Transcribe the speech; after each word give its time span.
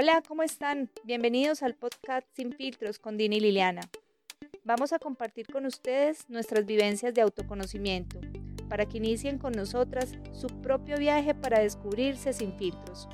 Hola, 0.00 0.22
¿cómo 0.28 0.44
están? 0.44 0.88
Bienvenidos 1.02 1.64
al 1.64 1.74
podcast 1.74 2.24
Sin 2.36 2.52
Filtros 2.52 3.00
con 3.00 3.16
Dini 3.16 3.38
y 3.38 3.40
Liliana. 3.40 3.80
Vamos 4.62 4.92
a 4.92 5.00
compartir 5.00 5.48
con 5.48 5.66
ustedes 5.66 6.30
nuestras 6.30 6.64
vivencias 6.64 7.12
de 7.12 7.20
autoconocimiento 7.20 8.20
para 8.68 8.86
que 8.86 8.98
inicien 8.98 9.38
con 9.38 9.54
nosotras 9.54 10.14
su 10.30 10.46
propio 10.62 10.98
viaje 10.98 11.34
para 11.34 11.58
descubrirse 11.58 12.32
sin 12.32 12.56
filtros. 12.56 13.08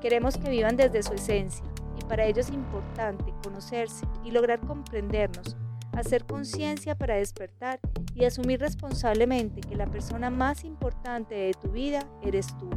Queremos 0.00 0.36
que 0.36 0.50
vivan 0.50 0.76
desde 0.76 1.04
su 1.04 1.12
esencia 1.12 1.64
y 1.96 2.04
para 2.06 2.26
ello 2.26 2.40
es 2.40 2.50
importante 2.50 3.32
conocerse 3.44 4.04
y 4.24 4.32
lograr 4.32 4.58
comprendernos, 4.58 5.56
hacer 5.92 6.24
conciencia 6.24 6.96
para 6.96 7.14
despertar 7.14 7.78
y 8.16 8.24
asumir 8.24 8.58
responsablemente 8.58 9.60
que 9.60 9.76
la 9.76 9.86
persona 9.86 10.28
más 10.30 10.64
importante 10.64 11.36
de 11.36 11.54
tu 11.54 11.70
vida 11.70 12.04
eres 12.24 12.48
tú. 12.58 12.68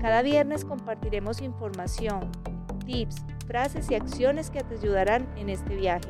Cada 0.00 0.22
viernes 0.22 0.64
compartiremos 0.64 1.40
información, 1.40 2.30
tips, 2.86 3.16
frases 3.46 3.90
y 3.90 3.94
acciones 3.94 4.50
que 4.50 4.62
te 4.62 4.76
ayudarán 4.76 5.26
en 5.36 5.50
este 5.50 5.74
viaje. 5.76 6.08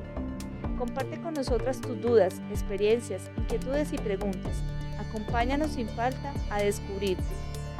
Comparte 0.78 1.20
con 1.20 1.34
nosotras 1.34 1.80
tus 1.80 2.00
dudas, 2.00 2.40
experiencias, 2.50 3.30
inquietudes 3.36 3.92
y 3.92 3.98
preguntas. 3.98 4.62
Acompáñanos 4.98 5.70
sin 5.72 5.88
falta 5.88 6.32
a 6.50 6.60
descubrirte. 6.60 7.24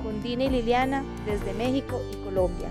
Con 0.02 0.22
Dina 0.22 0.44
y 0.44 0.50
Liliana 0.50 1.04
desde 1.24 1.52
México 1.54 2.00
y 2.12 2.24
Colombia. 2.24 2.68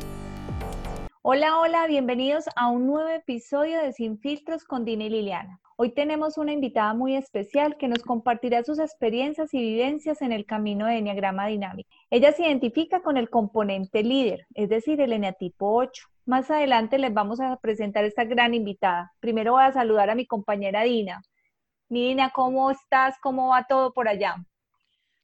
Hola, 1.22 1.60
hola, 1.60 1.88
bienvenidos 1.88 2.46
a 2.56 2.70
un 2.70 2.86
nuevo 2.86 3.10
episodio 3.10 3.82
de 3.82 3.94
Sin 3.94 4.20
Filtros 4.20 4.64
con 4.64 4.86
Dina 4.86 5.06
y 5.06 5.10
Liliana. 5.10 5.60
Hoy 5.78 5.92
tenemos 5.92 6.38
una 6.38 6.54
invitada 6.54 6.94
muy 6.94 7.16
especial 7.16 7.76
que 7.78 7.90
nos 7.90 8.02
compartirá 8.04 8.64
sus 8.64 8.80
experiencias 8.80 9.54
y 9.54 9.60
vivencias 9.60 10.22
en 10.22 10.32
el 10.32 10.46
camino 10.46 10.88
de 10.88 11.00
Enneagrama 11.00 11.48
Dinámico. 11.48 11.90
Ella 12.10 12.32
se 12.32 12.44
identifica 12.44 13.02
con 13.02 13.18
el 13.18 13.30
componente 13.30 14.02
líder, 14.02 14.48
es 14.54 14.70
decir, 14.70 15.02
el 15.02 15.12
eneatipo 15.12 15.76
8. 15.76 16.08
Más 16.26 16.50
adelante 16.50 16.98
les 16.98 17.14
vamos 17.14 17.40
a 17.40 17.56
presentar 17.58 18.04
esta 18.04 18.24
gran 18.24 18.56
invitada. 18.56 19.14
Primero 19.20 19.54
voy 19.54 19.64
a 19.64 19.72
saludar 19.72 20.10
a 20.10 20.16
mi 20.16 20.26
compañera 20.26 20.82
Dina. 20.84 21.22
Dina, 21.88 22.32
¿cómo 22.32 22.72
estás? 22.72 23.16
¿Cómo 23.22 23.50
va 23.50 23.68
todo 23.68 23.94
por 23.94 24.08
allá? 24.08 24.36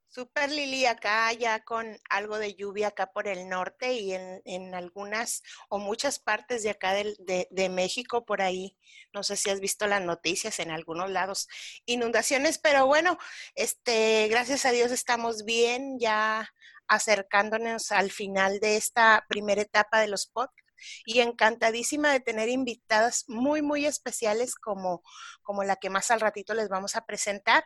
Super 0.10 0.52
Lili, 0.52 0.86
acá 0.86 1.32
ya 1.34 1.64
con 1.64 1.98
algo 2.10 2.38
de 2.38 2.54
lluvia 2.54 2.90
acá 2.90 3.08
por 3.08 3.28
el 3.28 3.50
norte 3.50 3.94
y 3.94 4.14
en, 4.14 4.76
algunas 4.76 5.42
o 5.70 5.80
muchas 5.80 6.20
partes 6.20 6.64
de 6.64 6.70
acá 6.70 6.94
de, 6.94 7.48
de, 7.50 7.70
México 7.70 8.26
por 8.26 8.42
ahí. 8.42 8.78
No 9.14 9.24
sé 9.24 9.38
si 9.38 9.50
has 9.50 9.62
visto 9.62 9.88
las 9.88 10.04
noticias 10.04 10.60
en 10.60 10.70
algunos 10.70 11.10
lados. 11.10 11.48
Inundaciones, 11.86 12.60
pero 12.60 12.86
bueno, 12.86 13.18
este, 13.56 14.28
gracias 14.28 14.66
a 14.66 14.72
Dios 14.72 14.92
estamos 14.92 15.46
bien 15.46 15.98
ya 15.98 16.48
acercándonos 16.88 17.92
al 17.92 18.12
final 18.12 18.60
de 18.60 18.76
esta 18.76 19.26
primera 19.30 19.62
etapa 19.62 20.02
de 20.02 20.10
los 20.10 20.28
podcasts 20.28 20.61
y 21.06 21.20
encantadísima 21.20 22.12
de 22.12 22.20
tener 22.20 22.50
invitadas 22.50 23.26
muy, 23.28 23.62
muy 23.62 23.86
especiales 23.86 24.56
como, 24.56 25.02
como 25.42 25.64
la 25.64 25.76
que 25.76 25.90
más 25.90 26.12
al 26.12 26.20
ratito 26.20 26.54
les 26.54 26.70
vamos 26.70 26.96
a 26.96 27.06
presentar, 27.06 27.64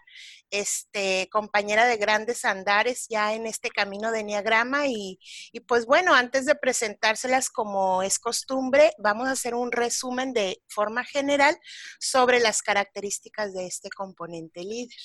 este, 0.49 1.29
compañera 1.31 1.85
de 1.85 1.97
grandes 1.97 2.45
andares 2.45 3.07
ya 3.09 3.33
en 3.33 3.45
este 3.45 3.69
camino 3.69 4.11
de 4.11 4.19
Enneagrama 4.21 4.87
y, 4.87 5.19
y 5.51 5.59
pues 5.61 5.85
bueno, 5.85 6.13
antes 6.13 6.45
de 6.45 6.55
presentárselas 6.55 7.49
como 7.49 8.03
es 8.03 8.19
costumbre, 8.19 8.93
vamos 8.97 9.27
a 9.27 9.31
hacer 9.31 9.55
un 9.55 9.71
resumen 9.71 10.33
de 10.33 10.61
forma 10.67 11.03
general 11.03 11.57
sobre 11.99 12.39
las 12.39 12.61
características 12.61 13.53
de 13.53 13.67
este 13.67 13.89
componente 13.89 14.63
líder. 14.63 14.95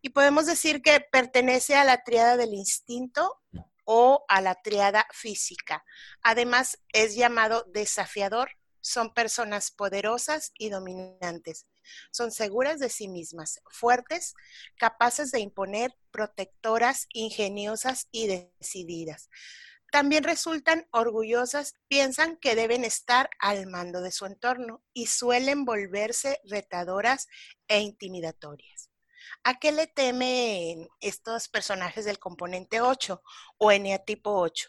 Y 0.00 0.10
podemos 0.10 0.46
decir 0.46 0.80
que 0.80 1.00
pertenece 1.00 1.74
a 1.74 1.84
la 1.84 2.04
triada 2.04 2.36
del 2.36 2.54
instinto, 2.54 3.40
o 3.90 4.26
a 4.28 4.42
la 4.42 4.54
triada 4.54 5.06
física. 5.12 5.82
Además, 6.20 6.78
es 6.92 7.14
llamado 7.14 7.64
desafiador. 7.72 8.50
Son 8.82 9.14
personas 9.14 9.70
poderosas 9.70 10.52
y 10.58 10.68
dominantes. 10.68 11.66
Son 12.10 12.30
seguras 12.30 12.80
de 12.80 12.90
sí 12.90 13.08
mismas, 13.08 13.62
fuertes, 13.70 14.34
capaces 14.76 15.30
de 15.30 15.40
imponer, 15.40 15.96
protectoras, 16.10 17.06
ingeniosas 17.14 18.08
y 18.10 18.26
decididas. 18.26 19.30
También 19.90 20.22
resultan 20.22 20.86
orgullosas, 20.90 21.72
piensan 21.88 22.36
que 22.36 22.54
deben 22.54 22.84
estar 22.84 23.30
al 23.38 23.66
mando 23.68 24.02
de 24.02 24.12
su 24.12 24.26
entorno 24.26 24.82
y 24.92 25.06
suelen 25.06 25.64
volverse 25.64 26.40
retadoras 26.44 27.26
e 27.68 27.80
intimidatorias. 27.80 28.87
¿A 29.44 29.58
qué 29.58 29.72
le 29.72 29.86
temen 29.86 30.88
estos 31.00 31.48
personajes 31.48 32.04
del 32.04 32.18
componente 32.18 32.80
8 32.80 33.22
o 33.58 33.72
eneatipo 33.72 34.32
8? 34.32 34.68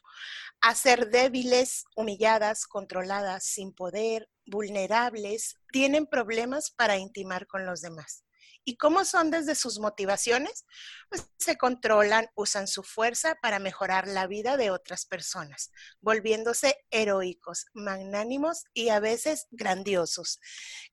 A 0.62 0.76
ser 0.76 1.10
débiles, 1.10 1.86
humilladas, 1.96 2.66
controladas, 2.66 3.44
sin 3.44 3.74
poder, 3.74 4.30
vulnerables, 4.46 5.58
tienen 5.72 6.08
problemas 6.08 6.72
para 6.72 6.98
intimar 6.98 7.48
con 7.48 7.66
los 7.66 7.82
demás. 7.82 8.24
¿Y 8.66 8.78
cómo 8.78 9.04
son 9.04 9.32
desde 9.32 9.56
sus 9.56 9.80
motivaciones? 9.80 10.66
Pues 11.10 11.28
se 11.40 11.58
controlan, 11.58 12.28
usan 12.36 12.68
su 12.68 12.84
fuerza 12.84 13.36
para 13.42 13.58
mejorar 13.60 14.08
la 14.08 14.28
vida 14.28 14.58
de 14.58 14.70
otras 14.70 15.06
personas, 15.06 15.72
volviéndose 16.02 16.78
heroicos, 16.92 17.66
magnánimos 17.74 18.66
y 18.74 18.90
a 18.90 19.00
veces 19.00 19.48
grandiosos. 19.52 20.40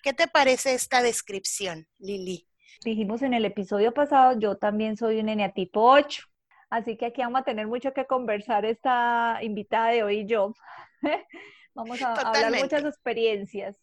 ¿Qué 0.03 0.13
te 0.13 0.27
parece 0.29 0.75
esta 0.75 1.03
descripción, 1.03 1.89
Lili? 1.99 2.49
Dijimos 2.85 3.23
en 3.23 3.35
el 3.35 3.45
episodio 3.45 3.93
pasado, 3.93 4.39
yo 4.39 4.57
también 4.57 4.97
soy 4.97 5.21
un 5.21 5.29
eneatipo 5.29 5.81
8. 5.83 6.23
Así 6.71 6.97
que 6.97 7.07
aquí 7.07 7.23
vamos 7.23 7.41
a 7.41 7.45
tener 7.45 7.67
mucho 7.67 7.93
que 7.93 8.07
conversar 8.07 8.65
esta 8.65 9.39
invitada 9.43 9.89
de 9.91 10.03
hoy 10.03 10.21
y 10.21 10.27
yo. 10.27 10.55
vamos 11.75 12.03
a 12.03 12.15
hablar 12.15 12.53
muchas 12.61 12.85
experiencias. 12.85 13.77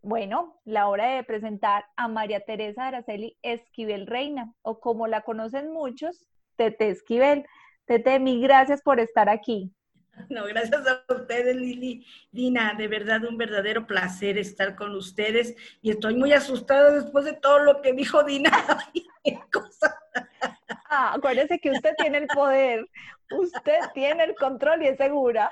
Bueno, 0.00 0.60
la 0.64 0.88
hora 0.88 1.16
de 1.16 1.24
presentar 1.24 1.84
a 1.96 2.06
María 2.06 2.40
Teresa 2.40 2.86
Araceli 2.86 3.36
Esquivel 3.42 4.06
Reina, 4.06 4.54
o 4.62 4.78
como 4.78 5.08
la 5.08 5.22
conocen 5.22 5.72
muchos, 5.72 6.26
Tete 6.56 6.90
Esquivel. 6.90 7.44
Tete, 7.86 8.20
mil 8.20 8.40
gracias 8.40 8.82
por 8.82 9.00
estar 9.00 9.28
aquí. 9.28 9.74
No, 10.28 10.44
gracias 10.44 10.86
a 10.86 11.04
ustedes, 11.12 11.56
Lili. 11.56 12.06
Dina, 12.30 12.74
de 12.74 12.88
verdad 12.88 13.24
un 13.24 13.36
verdadero 13.36 13.86
placer 13.86 14.38
estar 14.38 14.76
con 14.76 14.94
ustedes 14.94 15.54
y 15.82 15.90
estoy 15.90 16.14
muy 16.14 16.32
asustada 16.32 16.90
después 16.90 17.24
de 17.24 17.34
todo 17.34 17.60
lo 17.60 17.82
que 17.82 17.92
dijo 17.92 18.22
Dina. 18.24 18.50
ah, 20.90 21.14
acuérdese 21.14 21.58
que 21.58 21.70
usted 21.70 21.94
tiene 21.96 22.18
el 22.18 22.26
poder, 22.26 22.86
usted 23.30 23.78
tiene 23.94 24.24
el 24.24 24.34
control 24.34 24.82
y 24.82 24.88
es 24.88 24.96
segura. 24.96 25.50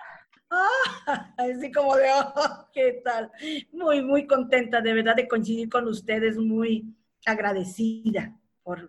Ah, 0.51 1.35
así 1.39 1.73
como 1.73 1.97
de, 1.97 2.09
oh, 2.13 2.69
¿qué 2.73 3.01
tal? 3.05 3.31
Muy, 3.73 4.03
muy 4.03 4.27
contenta 4.27 4.81
de 4.81 4.95
verdad 4.95 5.17
de 5.17 5.27
coincidir 5.27 5.69
con 5.69 5.89
ustedes, 5.89 6.37
muy 6.37 6.95
agradecida 7.25 8.33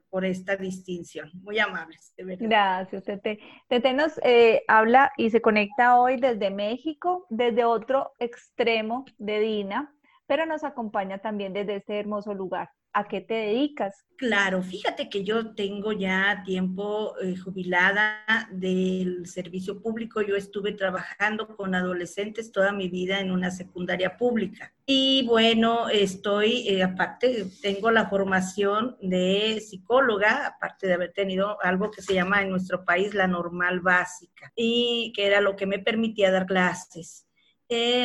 por, 0.09 0.25
esta 0.25 0.55
distinción. 0.55 1.29
Muy 1.43 1.59
amables, 1.59 2.11
de 2.17 2.23
verdad. 2.23 2.47
Gracias, 2.49 3.03
Tete. 3.03 3.39
Tete 3.67 3.93
nos 3.93 4.19
eh, 4.23 4.63
habla 4.67 5.11
y 5.17 5.29
se 5.29 5.39
conecta 5.39 5.99
hoy 5.99 6.17
desde 6.17 6.49
México, 6.49 7.27
desde 7.29 7.63
otro 7.63 8.13
extremo 8.17 9.05
de 9.19 9.39
Dina, 9.39 9.93
pero 10.25 10.47
nos 10.47 10.63
acompaña 10.63 11.19
también 11.19 11.53
desde 11.53 11.75
este 11.75 11.99
hermoso 11.99 12.33
lugar. 12.33 12.71
¿A 12.97 13.07
qué 13.07 13.21
te 13.21 13.35
dedicas? 13.35 14.07
Claro, 14.15 14.63
fíjate 14.63 15.07
que 15.07 15.23
yo 15.23 15.53
tengo 15.53 15.91
ya 15.91 16.41
tiempo 16.43 17.13
eh, 17.21 17.37
jubilada 17.37 18.25
del 18.49 19.27
servicio 19.27 19.83
público. 19.83 20.23
Yo 20.23 20.35
estuve 20.35 20.71
trabajando 20.71 21.55
con 21.55 21.75
adolescentes 21.75 22.51
toda 22.51 22.71
mi 22.71 22.89
vida 22.89 23.19
en 23.19 23.29
una 23.29 23.51
secundaria 23.51 24.17
pública. 24.17 24.73
Y 24.87 25.23
bueno, 25.27 25.89
estoy, 25.89 26.67
eh, 26.69 26.81
aparte, 26.81 27.45
tengo 27.61 27.91
la 27.91 28.09
formación 28.09 28.97
de 28.99 29.61
psicóloga, 29.61 30.47
aparte 30.47 30.87
de 30.87 30.95
haber 30.95 31.13
tenido 31.13 31.61
algo 31.61 31.91
que 31.91 32.01
se 32.01 32.15
llama 32.15 32.41
en 32.41 32.49
nuestro 32.49 32.83
país 32.83 33.13
la 33.13 33.27
normal 33.27 33.81
básica, 33.81 34.51
y 34.55 35.13
que 35.15 35.27
era 35.27 35.39
lo 35.39 35.55
que 35.55 35.67
me 35.67 35.77
permitía 35.77 36.31
dar 36.31 36.47
clases. 36.47 37.26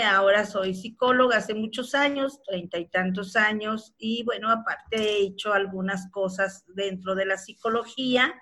Ahora 0.04 0.44
soy 0.44 0.74
psicóloga 0.74 1.36
hace 1.36 1.54
muchos 1.54 1.94
años, 1.94 2.42
treinta 2.42 2.78
y 2.78 2.86
tantos 2.86 3.36
años, 3.36 3.94
y 3.96 4.24
bueno, 4.24 4.50
aparte 4.50 4.96
he 4.96 5.22
hecho 5.22 5.52
algunas 5.52 6.10
cosas 6.10 6.64
dentro 6.74 7.14
de 7.14 7.26
la 7.26 7.36
psicología 7.36 8.34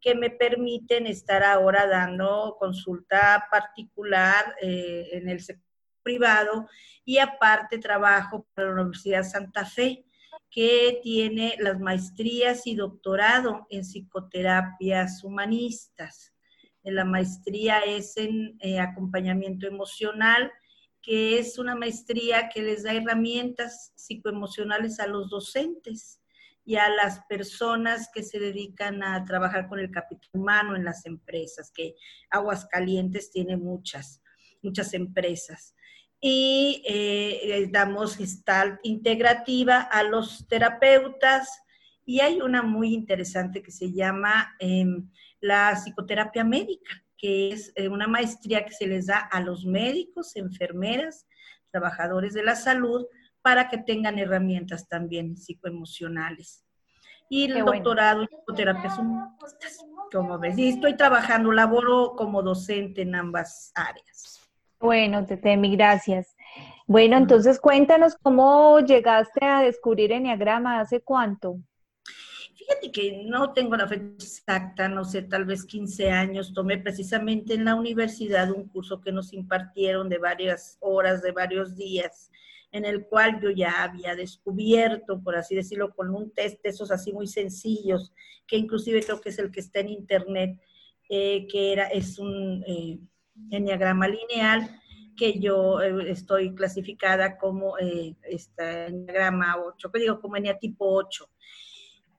que 0.00 0.14
me 0.14 0.30
permiten 0.30 1.06
estar 1.06 1.42
ahora 1.42 1.86
dando 1.86 2.56
consulta 2.58 3.46
particular 3.50 4.54
eh, 4.60 5.08
en 5.12 5.28
el 5.28 5.40
sector 5.40 5.64
privado 6.02 6.68
y 7.04 7.18
aparte 7.18 7.78
trabajo 7.78 8.46
para 8.54 8.68
la 8.68 8.82
Universidad 8.82 9.24
Santa 9.24 9.64
Fe 9.64 10.04
que 10.50 11.00
tiene 11.02 11.56
las 11.58 11.80
maestrías 11.80 12.66
y 12.66 12.76
doctorado 12.76 13.66
en 13.70 13.84
psicoterapias 13.84 15.24
humanistas. 15.24 16.32
La 16.84 17.04
maestría 17.04 17.80
es 17.80 18.16
en 18.16 18.56
eh, 18.60 18.78
acompañamiento 18.78 19.66
emocional 19.66 20.52
que 21.06 21.38
es 21.38 21.56
una 21.56 21.76
maestría 21.76 22.48
que 22.48 22.60
les 22.60 22.82
da 22.82 22.92
herramientas 22.92 23.92
psicoemocionales 23.94 24.98
a 24.98 25.06
los 25.06 25.30
docentes 25.30 26.20
y 26.64 26.74
a 26.74 26.88
las 26.88 27.20
personas 27.26 28.10
que 28.12 28.24
se 28.24 28.40
dedican 28.40 29.04
a 29.04 29.24
trabajar 29.24 29.68
con 29.68 29.78
el 29.78 29.92
capital 29.92 30.28
humano 30.32 30.74
en 30.74 30.84
las 30.84 31.06
empresas, 31.06 31.70
que 31.70 31.94
Aguascalientes 32.28 33.30
tiene 33.30 33.56
muchas. 33.56 34.20
muchas 34.62 34.94
empresas. 34.94 35.76
Y 36.20 36.82
eh, 36.84 37.68
damos 37.70 38.16
gestalt 38.16 38.80
integrativa 38.82 39.82
a 39.82 40.02
los 40.02 40.48
terapeutas 40.48 41.48
y 42.04 42.18
hay 42.18 42.40
una 42.40 42.62
muy 42.62 42.92
interesante 42.94 43.62
que 43.62 43.70
se 43.70 43.92
llama 43.92 44.56
em, 44.58 45.08
la 45.38 45.76
psicoterapia 45.76 46.42
médica, 46.42 47.05
que 47.16 47.50
es 47.52 47.72
eh, 47.76 47.88
una 47.88 48.06
maestría 48.06 48.64
que 48.64 48.72
se 48.72 48.86
les 48.86 49.06
da 49.06 49.18
a 49.18 49.40
los 49.40 49.64
médicos, 49.64 50.36
enfermeras, 50.36 51.26
trabajadores 51.70 52.34
de 52.34 52.44
la 52.44 52.56
salud, 52.56 53.06
para 53.42 53.68
que 53.68 53.78
tengan 53.78 54.18
herramientas 54.18 54.88
también 54.88 55.36
psicoemocionales. 55.36 56.64
Y 57.28 57.50
el 57.50 57.64
doctorado 57.64 58.22
en 58.22 58.28
psicoterapia 58.28 58.90
como 60.12 60.38
ves. 60.38 60.56
Y 60.58 60.68
estoy 60.68 60.96
trabajando, 60.96 61.52
laboro 61.52 62.14
como 62.16 62.42
docente 62.42 63.02
en 63.02 63.14
ambas 63.14 63.72
áreas. 63.74 64.40
Bueno, 64.78 65.24
Tetemi, 65.24 65.76
gracias. 65.76 66.36
Bueno, 66.86 67.16
entonces 67.16 67.58
cuéntanos 67.58 68.16
cómo 68.22 68.78
llegaste 68.80 69.44
a 69.44 69.60
descubrir 69.60 70.12
Enneagrama, 70.12 70.80
¿hace 70.80 71.00
cuánto? 71.00 71.58
Fíjate 72.66 72.90
que 72.90 73.22
no 73.24 73.52
tengo 73.52 73.76
la 73.76 73.86
fecha 73.86 74.02
exacta, 74.18 74.88
no 74.88 75.04
sé, 75.04 75.22
tal 75.22 75.44
vez 75.44 75.64
15 75.64 76.10
años. 76.10 76.52
Tomé 76.52 76.78
precisamente 76.78 77.54
en 77.54 77.64
la 77.64 77.76
universidad 77.76 78.50
un 78.50 78.68
curso 78.68 79.00
que 79.00 79.12
nos 79.12 79.32
impartieron 79.32 80.08
de 80.08 80.18
varias 80.18 80.76
horas, 80.80 81.22
de 81.22 81.30
varios 81.30 81.76
días, 81.76 82.32
en 82.72 82.84
el 82.84 83.06
cual 83.06 83.40
yo 83.40 83.50
ya 83.50 83.84
había 83.84 84.16
descubierto, 84.16 85.22
por 85.22 85.36
así 85.36 85.54
decirlo, 85.54 85.94
con 85.94 86.12
un 86.12 86.32
test 86.32 86.60
de 86.64 86.70
esos 86.70 86.90
así 86.90 87.12
muy 87.12 87.28
sencillos, 87.28 88.12
que 88.48 88.56
inclusive 88.56 89.00
creo 89.04 89.20
que 89.20 89.28
es 89.28 89.38
el 89.38 89.52
que 89.52 89.60
está 89.60 89.78
en 89.78 89.90
internet, 89.90 90.60
eh, 91.08 91.46
que 91.46 91.72
era, 91.72 91.86
es 91.86 92.18
un 92.18 92.64
eh, 92.66 92.98
enneagrama 93.52 94.08
lineal, 94.08 94.80
que 95.16 95.38
yo 95.38 95.80
eh, 95.80 96.10
estoy 96.10 96.52
clasificada 96.52 97.38
como 97.38 97.78
eh, 97.78 98.16
enneagrama 98.58 99.56
8, 99.56 99.92
que 99.92 100.00
digo 100.00 100.20
como 100.20 100.36
eneatipo 100.36 100.84
8. 100.84 101.30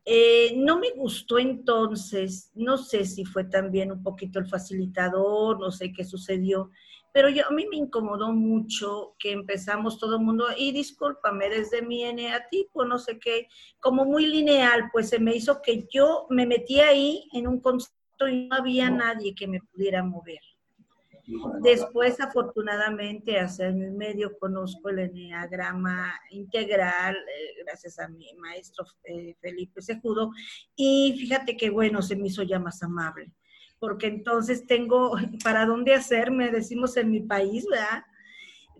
Eh, 0.09 0.53
no 0.55 0.79
me 0.79 0.91
gustó 0.91 1.37
entonces, 1.37 2.49
no 2.55 2.77
sé 2.77 3.03
si 3.03 3.25
fue 3.25 3.43
también 3.43 3.91
un 3.91 4.01
poquito 4.01 4.39
el 4.39 4.47
facilitador, 4.47 5.59
no 5.59 5.69
sé 5.69 5.91
qué 5.91 6.05
sucedió, 6.05 6.71
pero 7.11 7.27
yo, 7.27 7.45
a 7.45 7.51
mí 7.51 7.67
me 7.69 7.75
incomodó 7.75 8.31
mucho 8.31 9.15
que 9.19 9.33
empezamos 9.33 9.99
todo 9.99 10.15
el 10.15 10.21
mundo, 10.21 10.45
y 10.57 10.71
discúlpame, 10.71 11.49
desde 11.49 11.81
mi 11.81 12.05
tipo, 12.49 12.85
no 12.85 12.97
sé 12.99 13.19
qué, 13.19 13.49
como 13.81 14.05
muy 14.05 14.27
lineal, 14.27 14.89
pues 14.93 15.09
se 15.09 15.19
me 15.19 15.35
hizo 15.35 15.61
que 15.61 15.85
yo 15.91 16.25
me 16.29 16.45
metí 16.45 16.79
ahí 16.79 17.27
en 17.33 17.45
un 17.45 17.59
concepto 17.59 18.29
y 18.29 18.47
no 18.47 18.55
había 18.55 18.89
nadie 18.89 19.35
que 19.35 19.45
me 19.45 19.59
pudiera 19.59 20.03
mover. 20.03 20.39
Después, 21.61 22.21
afortunadamente, 22.21 23.37
hace 23.37 23.65
año 23.65 23.85
y 23.85 23.91
medio 23.91 24.37
conozco 24.39 24.89
el 24.89 24.99
eneagrama 24.99 26.13
integral, 26.29 27.15
eh, 27.15 27.63
gracias 27.65 27.99
a 27.99 28.07
mi 28.07 28.33
maestro 28.35 28.85
eh, 29.03 29.35
Felipe 29.41 29.81
Sejudo, 29.81 30.31
y 30.75 31.17
fíjate 31.19 31.57
que 31.57 31.69
bueno, 31.69 32.01
se 32.01 32.15
me 32.15 32.27
hizo 32.27 32.43
ya 32.43 32.59
más 32.59 32.81
amable, 32.81 33.33
porque 33.77 34.07
entonces 34.07 34.65
tengo 34.67 35.15
para 35.43 35.65
dónde 35.65 35.93
hacerme, 35.93 36.49
decimos 36.49 36.95
en 36.95 37.11
mi 37.11 37.19
país, 37.19 37.65
¿verdad? 37.69 38.05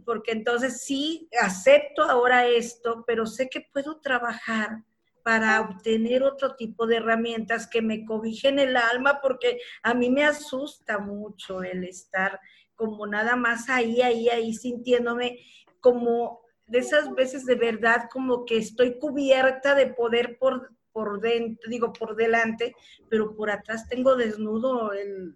Porque 0.06 0.32
entonces 0.32 0.84
sí 0.86 1.28
acepto 1.42 2.02
ahora 2.04 2.48
esto, 2.48 3.04
pero 3.06 3.26
sé 3.26 3.50
que 3.50 3.68
puedo 3.74 4.00
trabajar 4.00 4.86
para 5.28 5.60
obtener 5.60 6.24
otro 6.24 6.56
tipo 6.56 6.88
de 6.88 6.96
herramientas 6.96 7.68
que 7.68 7.82
me 7.82 8.06
cobijen 8.06 8.60
el 8.60 8.78
alma, 8.78 9.20
porque 9.22 9.60
a 9.84 9.94
mí 9.94 10.10
me 10.10 10.24
asusta 10.24 11.00
mucho 11.00 11.64
el 11.64 11.84
estar 11.84 12.40
como 12.76 13.06
nada 13.06 13.36
más 13.36 13.68
ahí, 13.68 14.02
ahí, 14.02 14.30
ahí, 14.30 14.54
sintiéndome 14.54 15.40
como 15.82 16.40
de 16.66 16.80
esas 16.80 17.14
veces 17.14 17.46
de 17.46 17.56
verdad 17.56 18.08
como 18.10 18.46
que 18.46 18.56
estoy 18.56 18.98
cubierta 19.00 19.76
de 19.76 19.88
poder 19.88 20.38
por, 20.40 20.72
por 20.94 21.20
dentro, 21.20 21.70
digo 21.70 21.92
por 21.92 22.16
delante, 22.16 22.74
pero 23.10 23.36
por 23.36 23.52
atrás 23.52 23.86
tengo 23.90 24.16
desnudo 24.16 24.92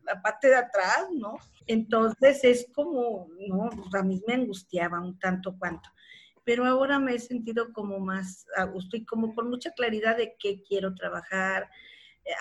la 0.06 0.22
parte 0.22 0.48
de 0.48 0.56
atrás, 0.56 1.08
¿no? 1.14 1.36
Entonces 1.68 2.46
es 2.46 2.66
como, 2.74 3.28
no, 3.46 3.70
a 3.92 4.04
mí 4.04 4.22
me 4.26 4.36
angustiaba 4.36 5.02
un 5.02 5.20
tanto 5.20 5.54
cuanto 5.60 5.90
pero 6.52 6.66
ahora 6.66 7.00
me 7.00 7.16
he 7.16 7.20
sentido 7.20 7.72
como 7.72 7.98
más 8.00 8.46
a 8.58 8.66
gusto 8.66 8.98
y 8.98 9.06
como 9.06 9.34
con 9.34 9.50
mucha 9.50 9.72
claridad 9.72 10.18
de 10.18 10.36
qué 10.38 10.62
quiero 10.62 10.94
trabajar. 10.94 11.70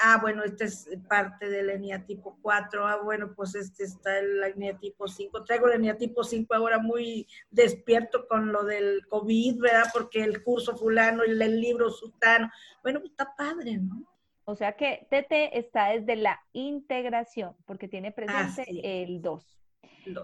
Ah, 0.02 0.18
bueno, 0.20 0.42
esta 0.42 0.64
es 0.64 0.88
parte 1.08 1.48
del 1.48 1.70
ENIA 1.70 2.04
tipo 2.04 2.36
4. 2.42 2.88
Ah, 2.88 2.96
bueno, 3.04 3.32
pues 3.36 3.54
este 3.54 3.84
está 3.84 4.18
el 4.18 4.42
ENIA 4.42 4.76
tipo 4.78 5.06
5. 5.06 5.44
Traigo 5.44 5.68
el 5.68 5.74
ENIA 5.74 5.96
tipo 5.96 6.24
5 6.24 6.52
ahora 6.52 6.80
muy 6.80 7.28
despierto 7.52 8.26
con 8.26 8.50
lo 8.50 8.64
del 8.64 9.06
COVID, 9.06 9.60
¿verdad? 9.60 9.84
Porque 9.92 10.24
el 10.24 10.42
curso 10.42 10.76
fulano 10.76 11.24
y 11.24 11.30
el 11.30 11.60
libro 11.60 11.88
sultano. 11.88 12.50
Bueno, 12.82 12.98
pues 12.98 13.12
está 13.12 13.32
padre, 13.36 13.78
¿no? 13.78 14.04
O 14.44 14.56
sea 14.56 14.72
que 14.72 15.06
TT 15.08 15.56
está 15.56 15.90
desde 15.90 16.16
la 16.16 16.40
integración, 16.52 17.54
porque 17.64 17.86
tiene 17.86 18.10
presente 18.10 18.64
el 19.04 19.22
2. 19.22 19.59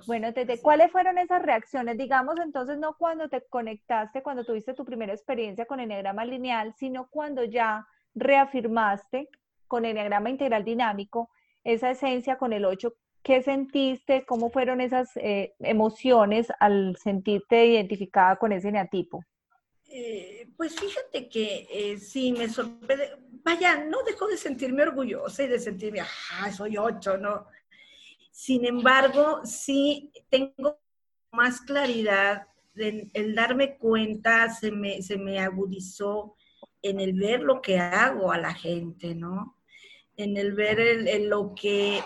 Bueno, 0.06 0.32
Tete, 0.32 0.60
¿cuáles 0.60 0.90
fueron 0.90 1.18
esas 1.18 1.42
reacciones? 1.42 1.96
Digamos, 1.98 2.36
entonces, 2.42 2.78
no 2.78 2.96
cuando 2.96 3.28
te 3.28 3.42
conectaste, 3.48 4.22
cuando 4.22 4.44
tuviste 4.44 4.74
tu 4.74 4.84
primera 4.84 5.12
experiencia 5.12 5.66
con 5.66 5.80
Enneagrama 5.80 6.24
lineal, 6.24 6.74
sino 6.76 7.08
cuando 7.08 7.44
ya 7.44 7.86
reafirmaste 8.14 9.28
con 9.66 9.84
Enneagrama 9.84 10.30
integral 10.30 10.64
dinámico 10.64 11.30
esa 11.64 11.90
esencia 11.90 12.38
con 12.38 12.52
el 12.52 12.64
8. 12.64 12.94
¿Qué 13.22 13.42
sentiste? 13.42 14.24
¿Cómo 14.24 14.50
fueron 14.50 14.80
esas 14.80 15.10
eh, 15.16 15.54
emociones 15.58 16.46
al 16.60 16.96
sentirte 16.96 17.66
identificada 17.66 18.36
con 18.36 18.52
ese 18.52 18.68
eneatipo? 18.68 19.24
Eh, 19.88 20.48
pues 20.56 20.78
fíjate 20.78 21.28
que 21.28 21.66
eh, 21.70 21.98
sí, 21.98 22.32
me 22.32 22.48
sorprende. 22.48 23.16
Vaya, 23.44 23.84
no 23.84 24.02
dejo 24.02 24.26
de 24.26 24.36
sentirme 24.36 24.82
orgullosa 24.82 25.42
y 25.42 25.48
de 25.48 25.58
sentirme, 25.58 26.00
ah, 26.00 26.52
soy 26.52 26.76
8, 26.76 27.18
¿no? 27.18 27.46
Sin 28.36 28.66
embargo, 28.66 29.40
sí 29.46 30.12
tengo 30.28 30.78
más 31.32 31.62
claridad, 31.62 32.46
en, 32.74 33.10
el 33.14 33.34
darme 33.34 33.78
cuenta 33.78 34.50
se 34.50 34.70
me, 34.70 35.00
se 35.00 35.16
me 35.16 35.40
agudizó 35.40 36.36
en 36.82 37.00
el 37.00 37.14
ver 37.14 37.40
lo 37.40 37.62
que 37.62 37.78
hago 37.78 38.30
a 38.30 38.36
la 38.36 38.52
gente, 38.52 39.14
¿no? 39.14 39.56
En 40.18 40.36
el 40.36 40.52
ver 40.52 40.78
lo 41.22 41.54
que, 41.54 41.96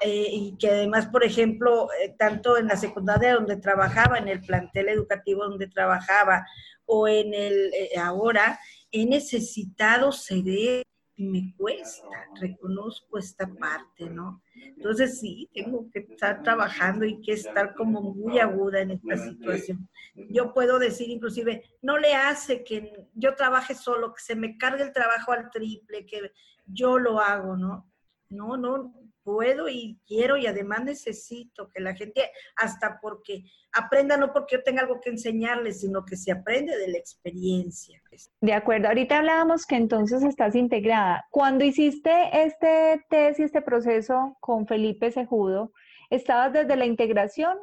eh, 0.00 0.28
y 0.32 0.56
que 0.58 0.68
además, 0.68 1.06
por 1.06 1.22
ejemplo, 1.22 1.86
eh, 2.02 2.12
tanto 2.18 2.58
en 2.58 2.66
la 2.66 2.76
secundaria 2.76 3.34
donde 3.34 3.56
trabajaba, 3.56 4.18
en 4.18 4.26
el 4.26 4.40
plantel 4.40 4.88
educativo 4.88 5.44
donde 5.44 5.68
trabajaba, 5.68 6.44
o 6.86 7.06
en 7.06 7.32
el 7.32 7.72
eh, 7.72 7.96
ahora, 8.00 8.58
he 8.90 9.06
necesitado 9.06 10.10
ceder 10.10 10.82
y 11.18 11.26
me 11.26 11.52
cuesta, 11.56 12.06
reconozco 12.40 13.18
esta 13.18 13.48
parte, 13.48 14.08
¿no? 14.08 14.40
Entonces 14.54 15.18
sí, 15.18 15.50
tengo 15.52 15.90
que 15.90 15.98
estar 15.98 16.44
trabajando 16.44 17.04
y 17.04 17.20
que 17.20 17.32
estar 17.32 17.74
como 17.74 18.14
muy 18.14 18.38
aguda 18.38 18.80
en 18.80 18.92
esta 18.92 19.16
situación. 19.16 19.88
Yo 20.30 20.54
puedo 20.54 20.78
decir 20.78 21.10
inclusive, 21.10 21.64
no 21.82 21.98
le 21.98 22.14
hace 22.14 22.62
que 22.62 23.08
yo 23.14 23.34
trabaje 23.34 23.74
solo, 23.74 24.14
que 24.14 24.22
se 24.22 24.36
me 24.36 24.56
cargue 24.56 24.84
el 24.84 24.92
trabajo 24.92 25.32
al 25.32 25.50
triple, 25.50 26.06
que 26.06 26.30
yo 26.66 27.00
lo 27.00 27.18
hago, 27.18 27.56
¿no? 27.56 27.90
No, 28.30 28.56
no, 28.56 28.94
puedo 29.28 29.68
y 29.68 29.98
quiero 30.06 30.38
y 30.38 30.46
además 30.46 30.84
necesito 30.84 31.68
que 31.68 31.82
la 31.82 31.94
gente, 31.94 32.30
hasta 32.56 32.98
porque 32.98 33.44
aprenda, 33.74 34.16
no 34.16 34.32
porque 34.32 34.56
yo 34.56 34.62
tenga 34.62 34.80
algo 34.80 35.02
que 35.02 35.10
enseñarles, 35.10 35.82
sino 35.82 36.06
que 36.06 36.16
se 36.16 36.32
aprende 36.32 36.74
de 36.78 36.88
la 36.88 36.96
experiencia. 36.96 38.00
De 38.40 38.54
acuerdo, 38.54 38.88
ahorita 38.88 39.18
hablábamos 39.18 39.66
que 39.66 39.76
entonces 39.76 40.22
estás 40.22 40.54
integrada. 40.54 41.26
Cuando 41.30 41.62
hiciste 41.62 42.10
este 42.32 43.04
test 43.10 43.40
y 43.40 43.42
este 43.42 43.60
proceso 43.60 44.34
con 44.40 44.66
Felipe 44.66 45.10
Sejudo, 45.10 45.72
¿estabas 46.08 46.54
desde 46.54 46.76
la 46.76 46.86
integración 46.86 47.58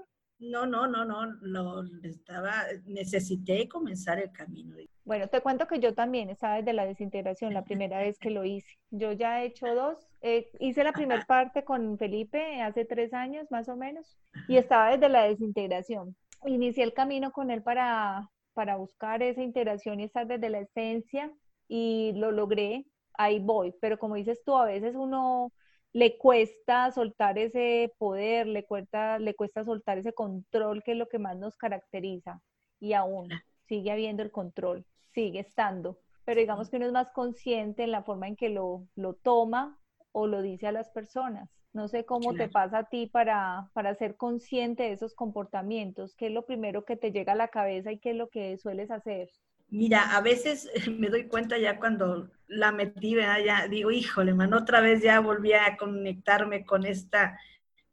no, 0.49 0.65
no, 0.65 0.87
no, 0.87 1.05
no, 1.05 1.25
no, 1.41 1.83
estaba, 2.03 2.63
necesité 2.85 3.67
comenzar 3.67 4.19
el 4.19 4.31
camino. 4.31 4.75
Bueno, 5.03 5.27
te 5.27 5.41
cuento 5.41 5.67
que 5.67 5.79
yo 5.79 5.93
también 5.93 6.29
estaba 6.29 6.55
desde 6.55 6.73
la 6.73 6.85
desintegración 6.85 7.53
la 7.53 7.63
primera 7.63 7.99
vez 7.99 8.17
que 8.17 8.31
lo 8.31 8.43
hice. 8.43 8.77
Yo 8.89 9.11
ya 9.11 9.41
he 9.41 9.47
hecho 9.47 9.73
dos, 9.75 10.07
eh, 10.21 10.49
hice 10.59 10.83
la 10.83 10.93
primera 10.93 11.23
parte 11.27 11.63
con 11.63 11.97
Felipe 11.97 12.61
hace 12.61 12.85
tres 12.85 13.13
años 13.13 13.49
más 13.51 13.69
o 13.69 13.75
menos 13.75 14.17
y 14.47 14.57
estaba 14.57 14.91
desde 14.91 15.09
la 15.09 15.23
desintegración. 15.23 16.15
Inicié 16.45 16.83
el 16.83 16.93
camino 16.93 17.31
con 17.31 17.51
él 17.51 17.61
para, 17.61 18.31
para 18.53 18.77
buscar 18.77 19.21
esa 19.21 19.43
integración 19.43 19.99
y 19.99 20.05
estar 20.05 20.25
desde 20.25 20.49
la 20.49 20.59
esencia 20.59 21.31
y 21.67 22.13
lo 22.15 22.31
logré, 22.31 22.85
ahí 23.13 23.39
voy, 23.39 23.73
pero 23.81 23.97
como 23.97 24.15
dices 24.15 24.43
tú, 24.43 24.55
a 24.55 24.65
veces 24.65 24.95
uno 24.95 25.51
le 25.95 26.17
cuesta 26.17 26.91
soltar 26.91 27.37
ese 27.37 27.93
poder, 27.97 28.47
le 28.47 28.65
cuesta, 28.65 29.17
le 29.17 29.33
cuesta 29.33 29.63
soltar 29.63 29.97
ese 29.97 30.11
control 30.11 30.83
que 30.83 30.91
es 30.91 30.97
lo 30.97 31.07
que 31.07 31.19
más 31.19 31.37
nos 31.37 31.55
caracteriza. 31.55 32.41
Y 32.81 32.91
aún 32.91 33.29
sigue 33.69 33.91
habiendo 33.91 34.21
el 34.21 34.29
control, 34.29 34.85
sigue 35.13 35.39
estando. 35.39 35.97
Pero 36.25 36.41
digamos 36.41 36.69
que 36.69 36.75
uno 36.75 36.87
es 36.87 36.91
más 36.91 37.11
consciente 37.11 37.83
en 37.83 37.91
la 37.91 38.03
forma 38.03 38.27
en 38.27 38.35
que 38.35 38.49
lo, 38.49 38.85
lo 38.95 39.13
toma 39.13 39.79
o 40.11 40.27
lo 40.27 40.41
dice 40.41 40.67
a 40.67 40.73
las 40.73 40.89
personas. 40.89 41.49
No 41.71 41.87
sé 41.87 42.03
cómo 42.03 42.33
te 42.33 42.49
pasa 42.49 42.79
a 42.79 42.89
ti 42.89 43.07
para, 43.07 43.69
para 43.71 43.95
ser 43.95 44.17
consciente 44.17 44.83
de 44.83 44.91
esos 44.91 45.15
comportamientos. 45.15 46.13
¿Qué 46.15 46.25
es 46.25 46.33
lo 46.33 46.45
primero 46.45 46.83
que 46.83 46.97
te 46.97 47.13
llega 47.13 47.31
a 47.31 47.37
la 47.37 47.47
cabeza 47.47 47.93
y 47.93 47.99
qué 47.99 48.09
es 48.09 48.17
lo 48.17 48.27
que 48.27 48.57
sueles 48.57 48.91
hacer? 48.91 49.29
Mira, 49.67 50.15
a 50.15 50.21
veces 50.21 50.69
me 50.89 51.09
doy 51.09 51.27
cuenta 51.27 51.57
ya 51.57 51.79
cuando 51.79 52.29
la 52.47 52.71
metí, 52.71 53.15
ya 53.15 53.67
digo, 53.67 53.91
híjole, 53.91 54.33
man, 54.33 54.53
otra 54.53 54.81
vez 54.81 55.01
ya 55.01 55.19
volví 55.19 55.53
a 55.53 55.77
conectarme 55.77 56.65
con 56.65 56.85
esta, 56.85 57.39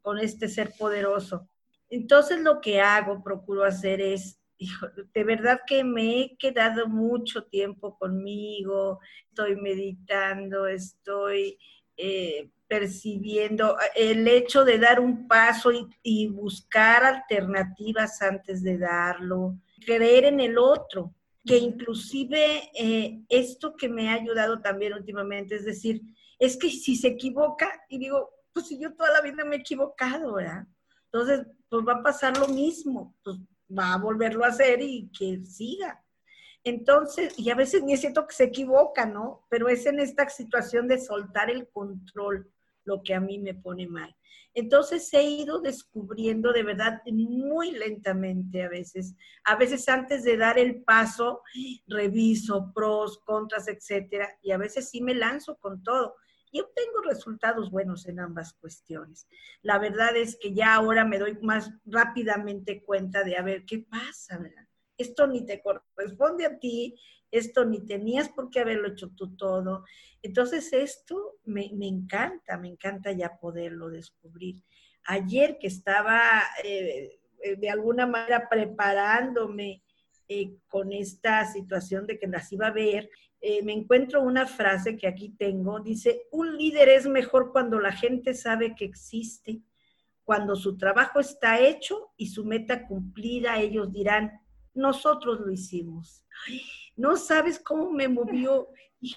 con 0.01 0.19
este 0.19 0.47
ser 0.47 0.73
poderoso. 0.77 1.47
Entonces 1.89 2.39
lo 2.39 2.61
que 2.61 2.81
hago, 2.81 3.23
procuro 3.23 3.63
hacer 3.63 4.01
es, 4.01 4.39
de 5.13 5.23
verdad 5.23 5.61
que 5.67 5.83
me 5.83 6.21
he 6.21 6.37
quedado 6.37 6.87
mucho 6.87 7.43
tiempo 7.45 7.97
conmigo, 7.97 8.99
estoy 9.29 9.55
meditando, 9.55 10.67
estoy 10.67 11.57
eh, 11.97 12.49
percibiendo 12.67 13.77
el 13.95 14.27
hecho 14.27 14.65
de 14.65 14.79
dar 14.79 14.99
un 14.99 15.27
paso 15.27 15.71
y, 16.01 16.27
buscar 16.27 17.03
alternativas 17.03 18.19
antes 18.23 18.63
de 18.63 18.79
darlo, 18.79 19.59
creer 19.85 20.25
en 20.25 20.39
el 20.39 20.57
otro, 20.57 21.13
que 21.45 21.57
inclusive 21.57 22.71
eh, 22.73 23.21
esto 23.29 23.75
que 23.75 23.89
me 23.89 24.09
ha 24.09 24.13
ayudado 24.13 24.61
también 24.61 24.93
últimamente, 24.93 25.55
es 25.55 25.65
decir, 25.65 26.01
es 26.39 26.57
que 26.57 26.69
si 26.69 26.95
se 26.95 27.09
equivoca, 27.09 27.69
y 27.89 27.97
digo, 27.97 28.29
pues 28.53 28.67
si 28.67 28.79
yo 28.79 28.93
toda 28.93 29.11
la 29.11 29.21
vida 29.21 29.43
me 29.43 29.57
he 29.57 29.59
equivocado, 29.59 30.35
¿verdad? 30.35 30.67
Entonces, 31.11 31.45
pues 31.69 31.85
va 31.85 31.93
a 31.93 32.03
pasar 32.03 32.37
lo 32.37 32.47
mismo, 32.47 33.15
pues 33.23 33.37
va 33.77 33.93
a 33.93 33.97
volverlo 33.97 34.45
a 34.45 34.49
hacer 34.49 34.81
y 34.81 35.09
que 35.17 35.43
siga. 35.45 36.03
Entonces, 36.63 37.37
y 37.37 37.49
a 37.49 37.55
veces 37.55 37.83
ni 37.83 37.97
siento 37.97 38.25
que 38.25 38.35
se 38.35 38.45
equivoca, 38.45 39.05
¿no? 39.05 39.45
Pero 39.49 39.67
es 39.67 39.85
en 39.85 39.99
esta 39.99 40.29
situación 40.29 40.87
de 40.87 40.99
soltar 40.99 41.49
el 41.49 41.67
control 41.69 42.52
lo 42.85 43.01
que 43.03 43.13
a 43.13 43.19
mí 43.19 43.39
me 43.39 43.53
pone 43.53 43.87
mal. 43.87 44.15
Entonces 44.55 45.11
he 45.13 45.23
ido 45.23 45.59
descubriendo 45.59 46.53
de 46.53 46.63
verdad 46.63 47.01
muy 47.11 47.71
lentamente 47.71 48.63
a 48.63 48.69
veces. 48.69 49.15
A 49.45 49.55
veces 49.55 49.89
antes 49.89 50.23
de 50.23 50.37
dar 50.37 50.59
el 50.59 50.83
paso, 50.83 51.41
reviso 51.87 52.71
pros, 52.73 53.19
contras, 53.19 53.67
etcétera, 53.67 54.29
y 54.43 54.51
a 54.51 54.57
veces 54.57 54.89
sí 54.89 55.01
me 55.01 55.15
lanzo 55.15 55.57
con 55.57 55.83
todo 55.83 56.15
y 56.53 56.61
obtengo 56.61 57.01
resultados 57.01 57.71
buenos 57.71 58.07
en 58.07 58.19
ambas 58.19 58.53
cuestiones. 58.53 59.27
La 59.63 59.79
verdad 59.79 60.15
es 60.15 60.37
que 60.39 60.53
ya 60.53 60.75
ahora 60.75 61.03
me 61.03 61.17
doy 61.17 61.35
más 61.41 61.71
rápidamente 61.83 62.83
cuenta 62.83 63.23
de 63.23 63.37
a 63.37 63.41
ver 63.41 63.65
qué 63.65 63.79
pasa, 63.79 64.37
¿verdad? 64.37 64.67
Esto 64.95 65.25
ni 65.25 65.43
te 65.47 65.63
corresponde 65.63 66.45
a 66.45 66.59
ti, 66.59 66.95
esto 67.33 67.65
ni 67.65 67.83
tenías 67.83 68.29
por 68.29 68.51
qué 68.51 68.59
haberlo 68.59 68.89
hecho 68.89 69.09
tú 69.09 69.35
todo. 69.35 69.83
Entonces 70.21 70.71
esto 70.71 71.39
me, 71.45 71.65
encanta, 71.81 72.57
me 72.57 72.69
encanta 72.69 73.11
ya 73.11 73.37
poderlo 73.39 73.89
descubrir. 73.89 74.63
Ayer 75.05 75.57
que 75.59 75.67
estaba 75.67 76.21
eh, 76.63 77.19
eh, 77.41 77.55
de 77.55 77.69
alguna 77.71 78.05
manera 78.05 78.47
preparándome 78.47 79.83
eh, 80.27 80.53
con 80.67 80.93
esta 80.93 81.51
situación 81.51 82.05
de 82.05 82.19
que 82.19 82.27
las 82.27 82.51
iba 82.53 82.67
a 82.67 82.71
ver, 82.71 83.09
me 83.65 83.73
encuentro 83.73 84.21
una 84.21 84.47
frase 84.47 84.95
que 84.95 85.05
aquí 85.05 85.35
tengo, 85.37 85.81
dice, 85.81 86.27
un 86.31 86.55
líder 86.55 86.87
es 86.87 87.05
mejor 87.07 87.51
cuando 87.51 87.77
la 87.77 87.91
gente 87.91 88.33
sabe 88.35 88.73
que 88.73 88.85
existe, 88.85 89.59
cuando 90.23 90.55
su 90.55 90.77
trabajo 90.77 91.19
está 91.19 91.59
hecho 91.59 92.13
y 92.15 92.27
su 92.27 92.45
meta 92.45 92.87
cumplida, 92.87 93.59
ellos 93.59 93.91
dirán, 93.91 94.42
nosotros 94.73 95.39
lo 95.39 95.51
hicimos. 95.51 96.25
no 96.95 97.15
sabes 97.17 97.59
cómo 97.59 97.91
me 97.91 98.07
movió. 98.07 98.69
Y 98.99 99.15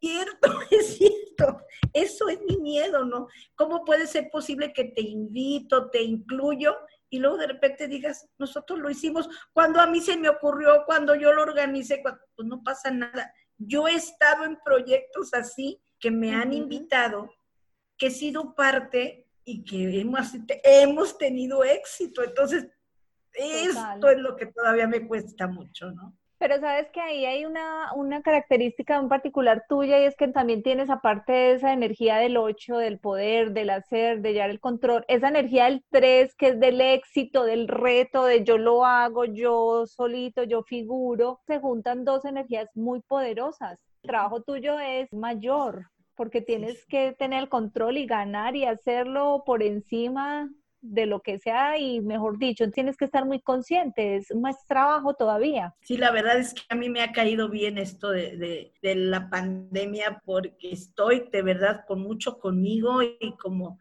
cierto, 0.00 0.60
es 0.70 0.96
cierto. 0.96 1.60
Eso 1.92 2.28
es 2.28 2.40
mi 2.42 2.56
miedo, 2.56 3.04
¿no? 3.04 3.28
¿Cómo 3.54 3.84
puede 3.84 4.06
ser 4.06 4.30
posible 4.30 4.72
que 4.72 4.84
te 4.84 5.02
invito, 5.02 5.90
te 5.90 6.02
incluyo 6.02 6.76
y 7.12 7.18
luego 7.18 7.36
de 7.36 7.46
repente 7.46 7.88
digas, 7.88 8.26
nosotros 8.38 8.78
lo 8.78 8.88
hicimos 8.88 9.28
cuando 9.52 9.82
a 9.82 9.86
mí 9.86 10.00
se 10.00 10.16
me 10.16 10.30
ocurrió, 10.30 10.84
cuando 10.86 11.14
yo 11.14 11.30
lo 11.34 11.42
organicé, 11.42 12.02
pues 12.02 12.48
no 12.48 12.62
pasa 12.62 12.90
nada. 12.90 13.34
Yo 13.58 13.86
he 13.86 13.94
estado 13.94 14.46
en 14.46 14.58
proyectos 14.64 15.34
así 15.34 15.78
que 16.00 16.10
me 16.10 16.34
han 16.34 16.54
invitado, 16.54 17.30
que 17.98 18.06
he 18.06 18.10
sido 18.10 18.54
parte 18.54 19.28
y 19.44 19.62
que 19.62 20.00
hemos, 20.00 20.28
hemos 20.64 21.18
tenido 21.18 21.62
éxito. 21.64 22.24
Entonces, 22.24 22.68
esto 23.34 24.08
es 24.08 24.18
lo 24.18 24.36
que 24.36 24.46
todavía 24.46 24.86
me 24.86 25.06
cuesta 25.06 25.46
mucho, 25.46 25.90
¿no? 25.90 26.14
Pero 26.42 26.58
sabes 26.58 26.90
que 26.90 27.00
ahí 27.00 27.24
hay 27.24 27.44
una, 27.44 27.92
una 27.94 28.20
característica 28.20 28.96
en 28.96 29.08
particular 29.08 29.64
tuya 29.68 30.00
y 30.00 30.06
es 30.06 30.16
que 30.16 30.26
también 30.26 30.64
tienes, 30.64 30.90
aparte 30.90 31.30
de 31.30 31.52
esa 31.52 31.72
energía 31.72 32.16
del 32.16 32.36
8, 32.36 32.78
del 32.78 32.98
poder, 32.98 33.52
del 33.52 33.70
hacer, 33.70 34.22
de 34.22 34.32
llevar 34.32 34.50
el 34.50 34.58
control, 34.58 35.04
esa 35.06 35.28
energía 35.28 35.66
del 35.66 35.84
3 35.90 36.34
que 36.34 36.48
es 36.48 36.58
del 36.58 36.80
éxito, 36.80 37.44
del 37.44 37.68
reto, 37.68 38.24
de 38.24 38.42
yo 38.42 38.58
lo 38.58 38.84
hago, 38.84 39.24
yo 39.24 39.86
solito, 39.86 40.42
yo 40.42 40.64
figuro, 40.64 41.38
se 41.46 41.60
juntan 41.60 42.04
dos 42.04 42.24
energías 42.24 42.68
muy 42.74 43.02
poderosas. 43.02 43.78
El 44.02 44.08
trabajo 44.08 44.42
tuyo 44.42 44.80
es 44.80 45.12
mayor 45.12 45.92
porque 46.16 46.40
tienes 46.40 46.84
que 46.86 47.14
tener 47.16 47.44
el 47.44 47.48
control 47.48 47.98
y 47.98 48.06
ganar 48.06 48.56
y 48.56 48.64
hacerlo 48.64 49.44
por 49.46 49.62
encima 49.62 50.50
de 50.82 51.06
lo 51.06 51.20
que 51.20 51.38
sea 51.38 51.78
y 51.78 52.00
mejor 52.00 52.38
dicho, 52.38 52.68
tienes 52.70 52.96
que 52.96 53.04
estar 53.04 53.24
muy 53.24 53.40
consciente, 53.40 54.16
es 54.16 54.34
más 54.34 54.66
trabajo 54.66 55.14
todavía. 55.14 55.74
Sí, 55.80 55.96
la 55.96 56.10
verdad 56.10 56.38
es 56.38 56.54
que 56.54 56.62
a 56.68 56.74
mí 56.74 56.90
me 56.90 57.02
ha 57.02 57.12
caído 57.12 57.48
bien 57.48 57.78
esto 57.78 58.10
de, 58.10 58.72
la 58.82 59.30
pandemia 59.30 60.20
porque 60.24 60.72
estoy 60.72 61.28
de 61.30 61.42
verdad 61.42 61.84
con 61.86 62.00
mucho 62.00 62.38
conmigo 62.40 63.00
y 63.02 63.36
como 63.40 63.78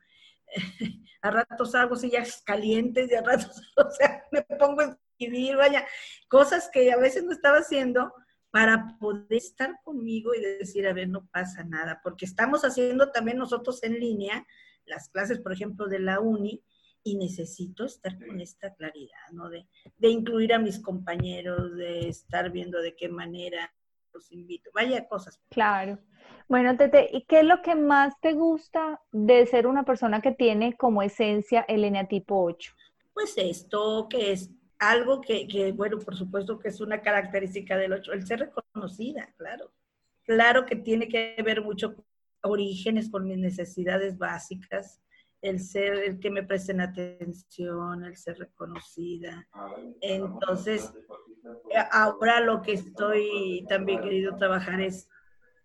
a 1.22 1.32
ratos 1.32 1.74
hago 1.76 1.96
sillas 1.96 2.44
calientes 2.46 3.12
y 3.12 3.16
a 3.16 3.22
ratos, 3.22 3.62
o 3.78 3.90
sea, 3.92 4.24
me 4.32 4.44
pongo 4.44 4.82
a 4.82 4.98
escribir, 5.20 5.58
vaya, 5.58 5.86
cosas 6.28 6.70
que 6.72 6.92
a 6.92 6.98
veces 6.98 7.24
no 7.24 7.32
estaba 7.32 7.58
haciendo 7.58 8.14
para 8.52 8.98
poder 9.00 9.26
estar 9.30 9.80
conmigo 9.84 10.36
y 10.36 10.42
decir, 10.42 10.88
a 10.88 10.94
ver, 10.94 11.10
no 11.10 11.26
pasa 11.28 11.64
nada, 11.64 12.00
porque 12.04 12.26
estamos 12.26 12.64
haciendo 12.64 13.12
también 13.12 13.38
nosotros 13.38 13.82
en 13.82 14.00
línea 14.00 14.46
las 14.86 15.10
clases, 15.10 15.40
por 15.40 15.54
ejemplo, 15.54 15.88
de 15.88 16.00
la 16.00 16.20
uni, 16.20 16.64
y 17.04 17.16
necesito 17.16 17.86
estar 17.86 18.18
con 18.26 18.40
esta 18.42 18.74
claridad, 18.76 19.30
¿no? 19.32 19.50
De, 19.50 19.68
de, 19.98 20.10
incluir 20.10 20.54
a 20.54 20.60
mis 20.60 20.80
compañeros, 20.80 21.76
de 21.76 22.10
estar 22.10 22.52
viendo 22.52 22.82
de 22.82 22.96
qué 22.96 23.10
manera 23.10 23.74
los 24.14 24.32
invito. 24.32 24.70
Vaya 24.74 25.08
cosas. 25.08 25.40
Claro. 25.50 26.00
Bueno, 26.48 26.76
Tete, 26.78 27.10
¿y 27.12 27.24
qué 27.24 27.40
es 27.40 27.46
lo 27.46 27.62
que 27.62 27.76
más 27.76 28.20
te 28.20 28.34
gusta 28.34 29.02
de 29.12 29.46
ser 29.46 29.68
una 29.68 29.84
persona 29.84 30.22
que 30.22 30.32
tiene 30.32 30.76
como 30.76 31.02
esencia 31.02 31.62
el 31.68 31.84
eneatipo 31.84 32.44
8? 32.44 32.74
Pues 33.14 33.38
esto, 33.38 34.08
que 34.10 34.32
es 34.32 34.52
algo 34.80 35.22
que, 35.22 35.48
que, 35.48 35.72
bueno, 35.72 36.00
por 36.00 36.16
supuesto 36.16 36.60
que 36.60 36.70
es 36.70 36.82
una 36.82 37.02
característica 37.02 37.78
del 37.78 37.94
8, 37.94 38.14
el 38.14 38.28
ser 38.28 38.40
reconocida, 38.40 39.34
claro. 39.38 39.72
Claro 40.24 40.66
que 40.66 40.76
tiene 40.76 41.08
que 41.08 41.36
ver 41.44 41.64
mucho 41.64 41.96
con 41.96 42.06
orígenes, 42.44 43.10
con 43.10 43.28
mis 43.28 43.38
necesidades 43.38 44.18
básicas, 44.18 45.02
el 45.42 45.60
ser, 45.60 45.96
el 45.96 46.20
que 46.20 46.30
me 46.30 46.44
presten 46.44 46.82
atención, 46.82 48.06
el 48.06 48.16
ser 48.16 48.38
reconocida. 48.38 49.48
Entonces, 50.02 50.94
ahora 51.92 52.40
lo 52.40 52.62
que 52.62 52.74
estoy 52.74 53.66
también 53.68 54.02
querido 54.02 54.36
trabajar 54.38 54.82
es, 54.82 55.10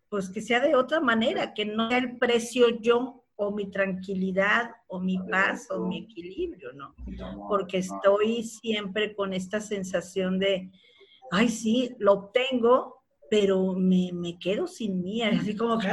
pues 0.09 0.31
que 0.31 0.41
sea 0.41 0.61
de 0.61 0.75
otra 0.75 1.01
manera, 1.01 1.53
que 1.53 1.67
no 1.67 1.89
sea 1.89 1.99
el 1.99 2.17
precio 2.17 2.69
yo 2.81 3.25
o 3.37 3.51
mi 3.51 3.71
tranquilidad 3.71 4.71
o 4.87 4.99
mi 4.99 5.19
paz 5.19 5.71
o 5.71 5.87
mi 5.87 6.05
equilibrio, 6.05 6.73
¿no? 6.73 6.95
Porque 7.49 7.79
estoy 7.79 8.45
siempre 8.45 9.15
con 9.15 9.35
esta 9.35 9.61
sensación 9.61 10.39
de, 10.39 10.71
ay, 11.31 11.51
sí, 11.51 11.95
lo 11.99 12.13
obtengo, 12.15 13.03
pero 13.29 13.75
me, 13.75 14.11
me 14.15 14.39
quedo 14.39 14.67
sin 14.67 15.03
mí, 15.03 15.23
así 15.23 15.55
como 15.55 15.79
que 15.79 15.89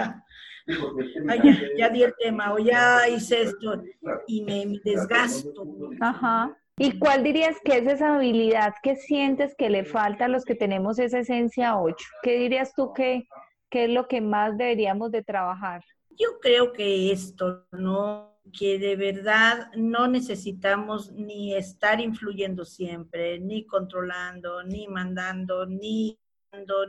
ya, 1.78 1.90
di 1.90 2.04
el 2.04 2.14
tema 2.18 2.54
o 2.54 2.60
ya 2.60 3.08
hice 3.08 3.44
esto 3.44 3.82
y 4.28 4.44
me, 4.44 4.80
desgasto. 4.84 5.52
Ajá. 6.00 6.58
¿Y 6.78 6.98
cuál 6.98 7.24
dirías 7.24 7.58
que 7.64 7.78
es 7.78 7.88
esa 7.88 8.16
habilidad 8.16 8.74
que 8.82 8.96
sientes 8.96 9.54
que 9.56 9.70
le 9.70 9.86
falta 9.86 10.26
a 10.26 10.28
los 10.28 10.44
que 10.44 10.56
tenemos 10.56 10.98
esa 10.98 11.20
esencia 11.20 11.78
8? 11.78 11.96
¿Qué 12.24 12.38
dirías 12.38 12.74
tú 12.74 12.94
que, 12.94 13.28
que 13.70 13.86
es 13.86 13.92
lo 13.92 14.08
que 14.08 14.22
más 14.22 14.58
deberíamos 14.58 15.12
de 15.12 15.24
trabajar? 15.24 15.84
Yo 16.10 16.40
creo 16.42 16.74
que 16.74 17.12
esto, 17.12 17.66
¿no? 17.72 18.34
que 18.52 18.78
de 18.78 18.96
verdad 18.96 19.72
no 19.76 20.08
necesitamos 20.08 21.12
ni 21.14 21.56
estar 21.56 22.02
influyendo 22.02 22.66
siempre, 22.66 23.40
ni 23.40 23.66
controlando, 23.66 24.64
ni 24.64 24.88
mandando, 24.88 25.66
ni... 25.66 26.20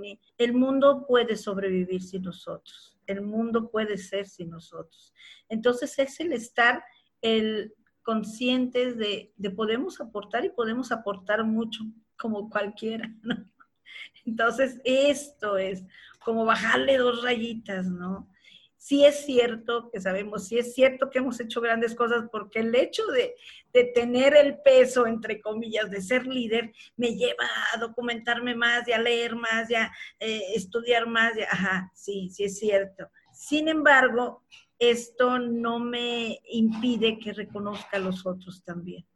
ni... 0.01 0.21
El 0.37 0.55
mundo 0.55 1.07
puede 1.07 1.37
sobrevivir 1.37 2.03
sin 2.03 2.23
nosotros 2.23 2.94
el 3.07 3.23
mundo 3.23 3.71
puede 3.71 3.99
ser 3.99 4.27
sin 4.27 4.51
nosotros. 4.51 5.13
Entonces 5.49 5.99
es 5.99 6.21
el 6.21 6.33
estar 6.33 6.85
el 7.21 7.75
conscientes 8.03 8.97
de, 8.99 9.33
de 9.37 9.51
podemos 9.51 10.01
aportar 10.01 10.45
y 10.45 10.51
podemos 10.51 10.93
aportar 10.93 11.43
mucho 11.45 11.85
como 12.17 12.51
cualquiera, 12.51 13.13
¿no? 13.23 13.37
Entonces 14.27 14.81
esto 14.85 15.57
es 15.57 15.85
como 16.19 16.45
bajarle 16.45 16.99
dos 16.99 17.23
rayitas, 17.23 17.87
¿no? 17.87 18.29
Sí 18.85 19.03
es 19.07 19.25
cierto 19.25 19.89
que 19.91 19.99
sabemos, 19.99 20.47
sí 20.47 20.59
es 20.59 20.75
cierto 20.75 21.09
que 21.09 21.19
hemos 21.19 21.41
hecho 21.41 21.63
grandes 21.63 21.95
cosas 21.95 22.25
porque 22.31 22.59
el 22.59 22.75
hecho 22.75 23.03
de, 23.07 23.35
tener 23.95 24.37
el 24.37 24.59
peso, 24.59 25.07
entre 25.07 25.41
comillas, 25.41 25.91
de 25.91 26.03
ser 26.03 26.27
líder, 26.27 26.71
me 26.95 27.17
lleva 27.17 27.47
a 27.73 27.79
documentarme 27.79 28.55
más, 28.55 28.87
y 28.87 28.93
a 28.93 28.99
leer 28.99 29.37
más, 29.37 29.71
y 29.71 29.75
a 29.75 29.91
eh, 30.21 30.43
estudiar 30.55 31.07
más, 31.07 31.33
ajá, 31.51 31.91
sí, 31.95 32.29
sí 32.29 32.45
es 32.45 32.59
cierto. 32.59 33.09
Sin 33.33 33.69
embargo, 33.69 34.45
esto 34.79 35.39
no 35.39 35.79
me 35.79 36.39
impide 36.51 37.19
que 37.19 37.33
reconozca 37.33 37.97
a 37.97 38.01
los 38.01 38.27
otros 38.27 38.63
también. 38.65 39.07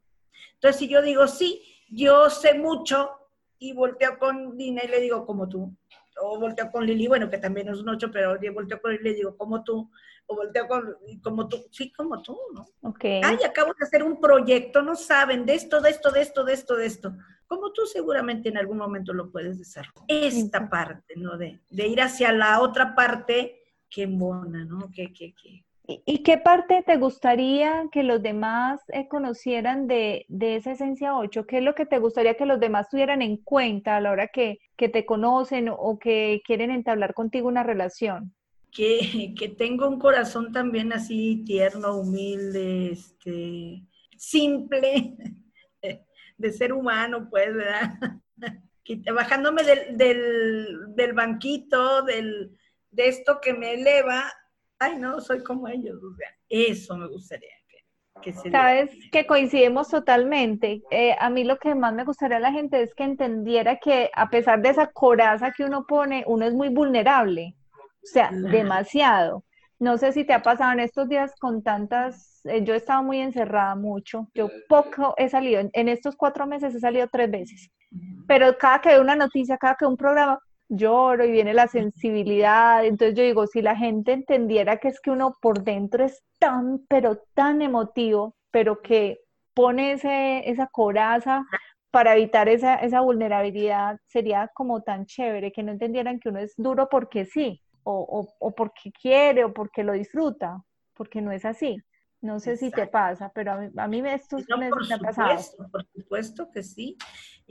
Entonces, 0.55 0.79
si 0.79 0.89
yo 0.89 1.03
digo, 1.03 1.29
sí, 1.29 1.63
yo 1.91 2.31
sé 2.31 2.55
mucho 2.55 3.11
y 3.59 3.75
volteo 3.75 4.19
con 4.19 4.57
Dina 4.57 4.83
y 4.83 4.89
le 4.89 5.01
digo, 5.01 5.27
como 5.27 5.47
tú, 5.47 5.77
o 6.21 6.39
volteo 6.39 6.71
con 6.71 6.87
Lili, 6.87 7.07
bueno, 7.07 7.29
que 7.31 7.39
también 7.39 7.69
es 7.69 7.79
un 7.79 7.89
ocho, 7.89 8.11
pero 8.11 8.41
yo 8.41 8.53
volteo 8.53 8.81
con 8.81 8.93
Lili 8.93 9.09
y 9.09 9.13
le 9.13 9.17
digo, 9.17 9.37
como 9.37 9.63
tú, 9.63 9.91
o 10.27 10.37
volteo 10.37 10.69
con, 10.69 10.97
como 11.23 11.49
tú, 11.49 11.65
sí, 11.71 11.93
como 11.93 12.21
tú, 12.23 12.39
¿no? 12.55 12.67
Ok. 12.83 13.05
Ay, 13.23 13.39
acabo 13.45 13.73
de 13.79 13.85
hacer 13.85 14.03
un 14.03 14.21
proyecto, 14.21 14.83
no 14.83 14.95
saben, 14.95 15.47
de 15.47 15.55
esto, 15.55 15.81
de 15.81 15.91
esto, 15.91 16.11
de 16.11 16.21
esto, 16.21 16.45
de 16.45 16.53
esto, 16.53 16.77
de 16.77 16.87
esto. 16.87 17.15
Como 17.47 17.73
tú 17.73 17.87
seguramente 17.87 18.51
en 18.51 18.59
algún 18.59 18.77
momento 18.77 19.15
lo 19.15 19.31
puedes 19.31 19.59
desarrollar. 19.59 20.05
Esta 20.07 20.69
parte, 20.69 21.15
¿no? 21.17 21.39
De, 21.39 21.61
de 21.71 21.87
ir 21.87 22.01
hacia 22.03 22.31
la 22.33 22.61
otra 22.61 22.95
parte 22.95 23.63
que 23.89 24.03
embona, 24.03 24.65
¿no? 24.65 24.91
Que, 24.91 25.13
que, 25.13 25.35
que, 25.35 25.65
¿Y 25.91 26.23
qué 26.23 26.37
parte 26.37 26.83
te 26.87 26.99
gustaría 26.99 27.89
que 27.91 28.03
los 28.03 28.23
demás 28.23 28.83
eh, 28.89 29.09
conocieran 29.09 29.87
de, 29.87 30.27
esa 30.39 30.73
esencia 30.73 31.17
8? 31.17 31.47
¿Qué 31.47 31.59
es 31.59 31.65
lo 31.65 31.75
que 31.75 31.87
te 31.87 31.99
gustaría 31.99 32.37
que 32.37 32.45
los 32.45 32.61
demás 32.61 32.91
tuvieran 32.91 33.23
en 33.23 33.39
cuenta 33.39 33.97
a 33.97 34.01
la 34.03 34.11
hora 34.11 34.29
que, 34.29 34.59
te 34.77 35.07
conocen 35.07 35.71
o 35.71 35.99
que 35.99 36.43
quieren 36.45 36.71
entablar 36.71 37.15
contigo 37.15 37.49
una 37.49 37.63
relación? 37.63 38.35
Que, 38.71 39.35
que, 39.35 39.49
tengo 39.49 39.89
un 39.89 39.99
corazón 39.99 40.53
también 40.53 40.93
así 40.93 41.43
tierno, 41.47 41.97
humilde, 41.97 42.93
este, 42.93 43.83
simple, 44.15 45.17
de 46.37 46.53
ser 46.53 46.75
humano, 46.75 47.29
pues, 47.31 47.55
¿verdad? 47.55 47.95
Bajándome 49.15 49.63
del, 49.63 49.97
del, 49.97 50.95
del 50.95 51.15
banquito, 51.15 52.03
del, 52.03 52.59
de 52.91 53.09
esto 53.09 53.39
que 53.41 53.55
me 53.55 53.73
eleva 53.73 54.31
ay, 54.79 54.99
no, 54.99 55.21
soy 55.21 55.43
como 55.43 55.69
ellos. 55.69 56.01
eso 56.49 56.97
me 56.97 57.09
gustaría 57.09 57.51
que, 58.23 58.33
se 58.33 58.51
Sabes 58.51 58.91
que 59.13 59.27
coincidimos 59.27 59.89
totalmente. 59.89 60.83
Eh, 60.91 61.15
a 61.19 61.31
mí 61.31 61.45
lo 61.45 61.59
que 61.59 61.75
más 61.75 61.95
me 61.95 62.05
gustaría 62.05 62.39
a 62.39 62.41
la 62.41 62.53
gente 62.53 62.83
es 62.83 62.95
que 62.95 63.05
entendiera 63.05 63.79
que 63.79 64.11
a 64.15 64.29
pesar 64.29 64.61
de 64.61 64.71
esa 64.71 64.89
coraza 64.89 65.53
que 65.53 65.65
uno 65.65 65.87
pone, 65.87 66.25
uno 66.27 66.47
es 66.47 66.55
muy 66.55 66.69
vulnerable. 66.69 67.55
O 68.03 68.07
sea, 68.07 68.31
demasiado. 68.33 69.45
No 69.79 69.97
sé 69.97 70.13
si 70.13 70.25
te 70.25 70.33
ha 70.33 70.43
pasado 70.43 70.73
en 70.73 70.81
estos 70.81 71.09
días 71.09 71.35
con 71.39 71.63
tantas, 71.63 72.41
eh, 72.45 72.65
yo 72.65 72.75
he 72.75 72.79
estado 72.79 73.03
muy 73.05 73.19
encerrada 73.19 73.77
mucho, 73.77 74.29
yo 74.35 74.51
poco 74.69 75.15
he 75.17 75.29
salido, 75.29 75.63
en, 75.73 75.89
estos 75.89 76.17
cuatro 76.17 76.49
meses 76.49 76.75
he 76.75 76.81
salido 76.81 77.07
tres 77.07 77.31
veces, 77.31 77.71
pero 78.27 78.59
cada 78.59 78.81
que 78.81 78.89
veo 78.89 79.01
una 79.01 79.15
noticia, 79.15 79.57
cada 79.57 79.77
que 79.77 79.85
veo 79.85 79.91
un 79.91 79.97
programa, 79.97 80.41
lloro 80.69 81.25
y 81.25 81.31
viene 81.33 81.55
la 81.55 81.69
sensibilidad. 81.69 82.85
Entonces 82.85 83.17
yo 83.17 83.23
digo, 83.25 83.47
si 83.47 83.63
la 83.63 83.77
gente 83.77 84.13
entendiera 84.13 84.79
que 84.79 84.89
es 84.89 85.01
que 85.01 85.11
uno 85.11 85.37
por 85.41 85.63
dentro 85.65 86.05
es 86.05 86.23
tan, 86.39 86.81
pero 86.89 87.19
tan 87.35 87.63
emotivo, 87.63 88.37
pero 88.51 88.81
que 88.83 89.21
pone 89.55 89.93
ese, 89.93 90.49
esa 90.49 90.69
coraza 90.69 91.45
para 91.91 92.15
evitar 92.15 92.49
esa, 92.49 92.77
esa 92.77 93.01
vulnerabilidad, 93.01 93.99
sería 94.07 94.51
como 94.55 94.83
tan 94.83 95.07
chévere 95.07 95.53
que 95.53 95.63
no 95.63 95.73
entendieran 95.73 96.21
que 96.21 96.29
uno 96.29 96.39
es 96.41 96.55
duro 96.57 96.89
porque 96.91 97.25
sí, 97.25 97.63
o, 97.83 98.29
o, 98.39 98.51
porque 98.55 98.93
quiere, 98.93 99.45
o 99.45 99.53
porque 99.53 99.83
lo 99.83 99.93
disfruta, 99.95 100.63
porque 100.95 101.23
no 101.23 101.33
es 101.33 101.45
así. 101.45 101.79
No 102.21 102.41
sé 102.41 102.57
si 102.57 102.71
te 102.71 102.87
pasa, 102.89 103.31
pero 103.33 103.53
a 103.53 103.57
mí, 103.59 103.71
a 103.77 103.87
mí 103.87 104.03
esto 104.09 104.39
me, 104.59 104.67
ha 104.67 104.99
pasado. 104.99 105.39
Por 105.71 105.87
supuesto 105.95 106.51
que 106.51 106.63
sí. 106.65 106.97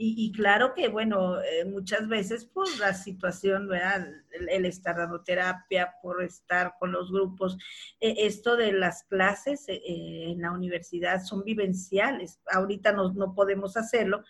Y, 0.00 0.30
claro 0.30 0.74
que, 0.74 0.86
bueno, 0.86 1.40
eh, 1.42 1.64
muchas 1.64 2.06
veces 2.06 2.44
por 2.44 2.68
la 2.78 2.94
situación, 2.94 3.66
¿verdad? 3.66 4.06
El, 4.30 4.64
estar 4.64 4.96
dando 4.96 5.24
terapia, 5.24 5.94
por 6.00 6.22
estar 6.22 6.74
con 6.78 6.92
los 6.92 7.10
grupos, 7.10 7.58
eh, 7.98 8.14
esto 8.18 8.56
de 8.56 8.72
las 8.72 9.02
clases 9.02 9.68
eh, 9.68 9.80
en 9.84 10.40
la 10.40 10.52
universidad 10.52 11.24
son 11.24 11.42
vivenciales. 11.42 12.38
Ahorita 12.52 12.92
no, 12.92 13.12
no 13.12 13.34
podemos 13.34 13.76
hacerlo, 13.76 14.22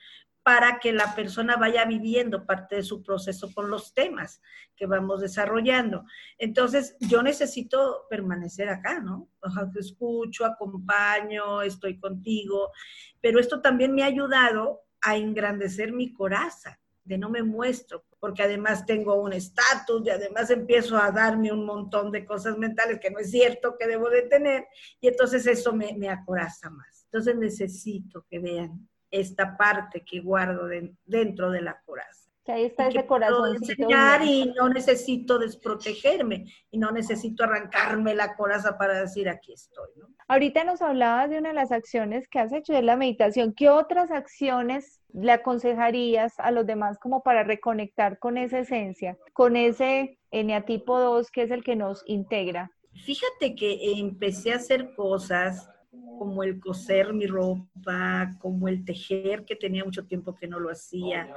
para 0.43 0.79
que 0.79 0.93
la 0.93 1.15
persona 1.15 1.57
vaya 1.57 1.85
viviendo 1.85 2.47
parte 2.47 2.77
de 2.77 2.83
su 2.83 3.03
proceso 3.03 3.53
con 3.53 3.69
los 3.69 3.93
temas 3.93 4.41
que 4.77 4.87
vamos 4.87 5.21
desarrollando. 5.21 6.05
Entonces, 6.39 6.97
yo 7.01 7.23
necesito 7.23 8.07
permanecer 8.09 8.69
acá, 8.69 9.01
¿no? 9.01 9.29
te 9.73 9.81
escucho, 9.81 10.45
acompaño, 10.45 11.63
estoy 11.63 11.99
contigo, 11.99 12.73
pero 13.21 13.41
esto 13.41 13.61
también 13.61 13.95
me 13.95 14.03
ha 14.03 14.07
ayudado 14.07 14.85
a 15.03 15.17
engrandecer 15.17 15.93
mi 15.93 16.13
coraza, 16.13 16.81
de 17.05 17.19
no 17.19 17.31
me 17.31 17.43
muestro, 17.43 18.05
porque 18.21 18.43
además 18.43 18.85
tengo 18.85 19.15
un 19.15 19.33
estatus 19.33 20.03
y 20.05 20.11
además 20.11 20.51
empiezo 20.51 20.97
a 20.97 21.11
darme 21.11 21.53
un 21.53 21.65
montón 21.65 22.11
de 22.11 22.25
cosas 22.25 22.59
mentales 22.59 23.01
que 23.01 23.11
no 23.11 23.19
es 23.19 23.31
cierto 23.31 23.77
que 23.79 23.87
debo 23.87 24.11
de 24.11 24.23
tener, 24.23 24.67
y 25.01 25.09
entonces 25.09 25.47
eso 25.47 25.73
me, 25.73 25.95
me 25.95 26.09
acoraza 26.09 26.71
más. 26.71 27.05
Entonces 27.05 27.37
necesito 27.37 28.27
que 28.29 28.39
vean 28.39 28.89
esta 29.11 29.57
parte 29.57 30.05
que 30.05 30.21
guardo 30.21 30.69
dentro 31.05 31.51
de 31.51 31.63
la 31.63 31.81
coraza. 31.85 32.29
Que 32.45 32.53
ahí 32.53 32.65
está 32.65 32.89
ese 32.89 33.07
corazón. 33.07 33.57
enseñar 33.57 34.25
y 34.25 34.53
no 34.57 34.71
necesito 34.71 35.39
desprotegerme 35.39 36.47
y 36.71 36.79
no 36.79 36.91
necesito 36.91 37.45
arrancarme 37.45 38.15
la 38.15 38.37
coraza 38.37 38.79
para 38.79 39.01
decir 39.01 39.29
aquí 39.29 39.53
estoy. 39.53 39.89
¿no? 39.97 40.09
Ahorita 40.29 40.65
nos 40.65 40.83
hablabas 40.83 41.31
de 41.31 41.39
una 41.39 41.51
de 41.51 41.55
las 41.55 41.73
acciones 41.73 42.29
que 42.29 42.39
has 42.39 42.53
hecho 42.53 42.73
de 42.73 42.83
la 42.83 42.97
meditación. 42.97 43.55
¿Qué 43.55 43.69
otras 43.69 44.11
acciones 44.11 45.01
le 45.13 45.33
aconsejarías 45.33 46.39
a 46.39 46.51
los 46.51 46.67
demás 46.67 46.99
como 46.99 47.23
para 47.23 47.45
reconectar 47.45 48.19
con 48.19 48.39
esa 48.39 48.59
esencia, 48.61 49.19
con 49.33 49.57
ese 49.57 50.19
eneatipo 50.31 50.99
2 50.99 51.31
que 51.31 51.43
es 51.43 51.51
el 51.51 51.65
que 51.65 51.77
nos 51.77 52.03
integra? 52.07 52.71
Fíjate 53.05 53.55
que 53.55 53.99
empecé 53.99 54.53
a 54.53 54.57
hacer 54.57 54.95
cosas 54.95 55.71
como 55.91 56.43
el 56.43 56.61
coser 56.61 57.13
mi 57.13 57.27
ropa, 57.27 58.31
como 58.41 58.69
el 58.69 58.85
tejer, 58.85 59.45
que 59.45 59.57
tenía 59.57 59.85
mucho 59.85 60.07
tiempo 60.07 60.35
que 60.35 60.49
no 60.49 60.59
lo 60.59 60.71
hacía. 60.71 61.29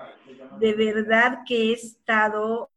De 0.59 0.73
verdad 0.73 1.39
que 1.45 1.69
he 1.69 1.73
estado 1.73 2.69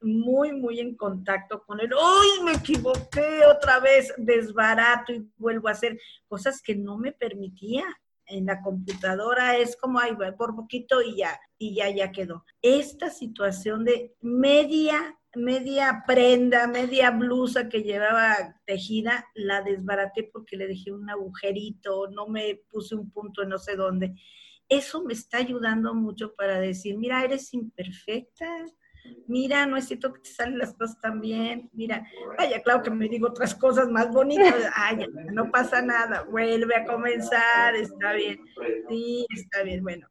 muy, 0.00 0.52
muy 0.52 0.80
en 0.80 0.96
contacto 0.96 1.62
con 1.62 1.80
él. 1.80 1.90
¡Ay, 1.92 2.44
me 2.44 2.52
equivoqué 2.52 3.46
otra 3.46 3.78
vez! 3.78 4.12
Desbarato 4.18 5.12
y 5.12 5.30
vuelvo 5.36 5.68
a 5.68 5.72
hacer 5.72 5.98
cosas 6.28 6.60
que 6.60 6.74
no 6.74 6.98
me 6.98 7.12
permitía. 7.12 7.84
En 8.26 8.46
la 8.46 8.60
computadora 8.62 9.56
es 9.56 9.76
como, 9.76 9.98
ay, 9.98 10.16
por 10.36 10.54
poquito 10.54 11.02
y 11.02 11.16
ya, 11.16 11.38
y 11.58 11.74
ya, 11.74 11.90
ya 11.90 12.12
quedó. 12.12 12.44
Esta 12.62 13.10
situación 13.10 13.84
de 13.84 14.14
media 14.20 15.18
media 15.34 16.04
prenda, 16.06 16.66
media 16.66 17.10
blusa 17.10 17.68
que 17.68 17.82
llevaba 17.82 18.60
tejida, 18.66 19.26
la 19.34 19.62
desbaraté 19.62 20.28
porque 20.32 20.56
le 20.56 20.66
dejé 20.66 20.92
un 20.92 21.08
agujerito, 21.08 22.08
no 22.08 22.28
me 22.28 22.60
puse 22.70 22.94
un 22.94 23.10
punto 23.10 23.42
en 23.42 23.50
no 23.50 23.58
sé 23.58 23.76
dónde. 23.76 24.14
Eso 24.68 25.02
me 25.04 25.12
está 25.12 25.38
ayudando 25.38 25.94
mucho 25.94 26.34
para 26.34 26.58
decir, 26.58 26.96
mira, 26.96 27.24
eres 27.24 27.52
imperfecta, 27.52 28.46
mira, 29.26 29.66
no 29.66 29.76
es 29.76 29.86
cierto 29.86 30.12
que 30.12 30.20
te 30.20 30.30
salen 30.30 30.58
las 30.58 30.74
cosas 30.74 31.00
tan 31.00 31.20
bien, 31.20 31.68
mira, 31.72 32.06
vaya, 32.38 32.62
claro 32.62 32.82
que 32.82 32.90
me 32.90 33.08
digo 33.08 33.28
otras 33.28 33.54
cosas 33.54 33.88
más 33.88 34.10
bonitas, 34.10 34.54
ay, 34.74 35.06
no 35.32 35.50
pasa 35.50 35.82
nada, 35.82 36.24
vuelve 36.30 36.76
a 36.76 36.84
comenzar, 36.84 37.74
está 37.74 38.12
bien, 38.12 38.40
sí, 38.88 39.26
está 39.34 39.62
bien, 39.62 39.82
bueno, 39.82 40.08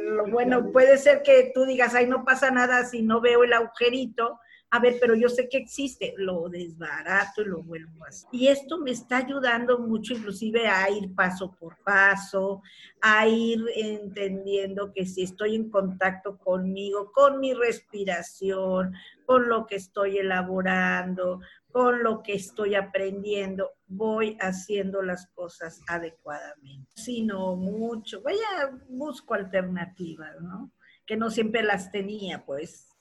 lo 0.00 0.30
bueno, 0.30 0.72
puede 0.72 0.96
ser 0.98 1.22
que 1.22 1.52
tú 1.54 1.64
digas, 1.64 1.94
ay, 1.94 2.06
no 2.06 2.24
pasa 2.24 2.50
nada 2.50 2.84
si 2.84 3.02
no 3.02 3.20
veo 3.20 3.44
el 3.44 3.52
agujerito, 3.52 4.38
a 4.74 4.78
ver, 4.78 4.96
pero 4.98 5.14
yo 5.14 5.28
sé 5.28 5.50
que 5.50 5.58
existe, 5.58 6.14
lo 6.16 6.48
desbarato 6.48 7.42
y 7.42 7.44
lo 7.44 7.62
vuelvo 7.62 8.06
a 8.06 8.08
hacer. 8.08 8.26
Y 8.32 8.48
esto 8.48 8.78
me 8.78 8.92
está 8.92 9.18
ayudando 9.18 9.78
mucho 9.78 10.14
inclusive 10.14 10.66
a 10.66 10.88
ir 10.88 11.14
paso 11.14 11.54
por 11.54 11.76
paso, 11.84 12.62
a 13.02 13.28
ir 13.28 13.62
entendiendo 13.76 14.90
que 14.94 15.04
si 15.04 15.24
estoy 15.24 15.56
en 15.56 15.68
contacto 15.68 16.38
conmigo, 16.38 17.12
con 17.12 17.38
mi 17.38 17.52
respiración, 17.52 18.94
con 19.26 19.46
lo 19.46 19.66
que 19.66 19.76
estoy 19.76 20.16
elaborando, 20.16 21.40
con 21.70 22.02
lo 22.02 22.22
que 22.22 22.32
estoy 22.32 22.74
aprendiendo, 22.74 23.72
voy 23.86 24.38
haciendo 24.40 25.02
las 25.02 25.26
cosas 25.26 25.82
adecuadamente. 25.86 26.90
Sino 26.94 27.56
mucho, 27.56 28.22
vaya, 28.22 28.80
busco 28.88 29.34
alternativas, 29.34 30.40
¿no? 30.40 30.72
Que 31.04 31.18
no 31.18 31.28
siempre 31.28 31.62
las 31.62 31.90
tenía, 31.90 32.46
pues 32.46 32.91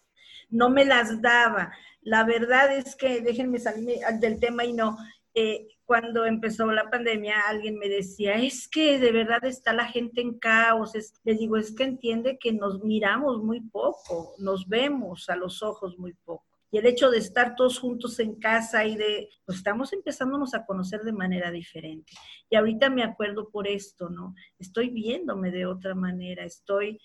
no 0.51 0.69
me 0.69 0.85
las 0.85 1.21
daba. 1.21 1.73
La 2.01 2.23
verdad 2.23 2.75
es 2.75 2.95
que, 2.95 3.21
déjenme 3.21 3.59
salir 3.59 3.99
del 4.19 4.39
tema 4.39 4.65
y 4.65 4.73
no, 4.73 4.97
eh, 5.33 5.67
cuando 5.85 6.25
empezó 6.25 6.71
la 6.71 6.89
pandemia, 6.89 7.35
alguien 7.47 7.77
me 7.77 7.89
decía, 7.89 8.35
es 8.35 8.67
que 8.67 8.97
de 8.99 9.11
verdad 9.11 9.43
está 9.43 9.73
la 9.73 9.85
gente 9.85 10.21
en 10.21 10.39
caos. 10.39 10.93
les 11.23 11.39
digo, 11.39 11.57
es 11.57 11.75
que 11.75 11.83
entiende 11.83 12.37
que 12.39 12.53
nos 12.53 12.83
miramos 12.83 13.43
muy 13.43 13.61
poco, 13.61 14.33
nos 14.39 14.67
vemos 14.67 15.29
a 15.29 15.35
los 15.35 15.61
ojos 15.63 15.97
muy 15.97 16.13
poco. 16.13 16.45
y 16.73 16.77
el 16.77 16.85
hecho 16.85 17.11
de 17.11 17.17
estar 17.17 17.55
todos 17.57 17.79
juntos 17.79 18.17
en 18.19 18.35
casa 18.39 18.85
y 18.85 18.95
de, 18.95 19.29
pues 19.45 19.57
estamos 19.57 19.91
empezándonos 19.91 20.53
a 20.53 20.65
conocer 20.65 21.01
de 21.01 21.11
manera 21.11 21.51
diferente. 21.51 22.13
Y 22.49 22.55
ahorita 22.55 22.89
me 22.89 23.03
acuerdo 23.03 23.49
por 23.49 23.67
esto, 23.67 24.09
¿no? 24.09 24.35
Estoy 24.57 24.89
viéndome 24.89 25.51
de 25.51 25.65
otra 25.65 25.95
manera, 25.95 26.45
estoy 26.45 27.01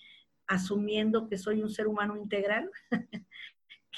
asumiendo 0.47 1.27
que 1.27 1.37
soy 1.37 1.61
un 1.61 1.69
ser 1.69 1.87
humano 1.87 2.15
integral, 2.15 2.69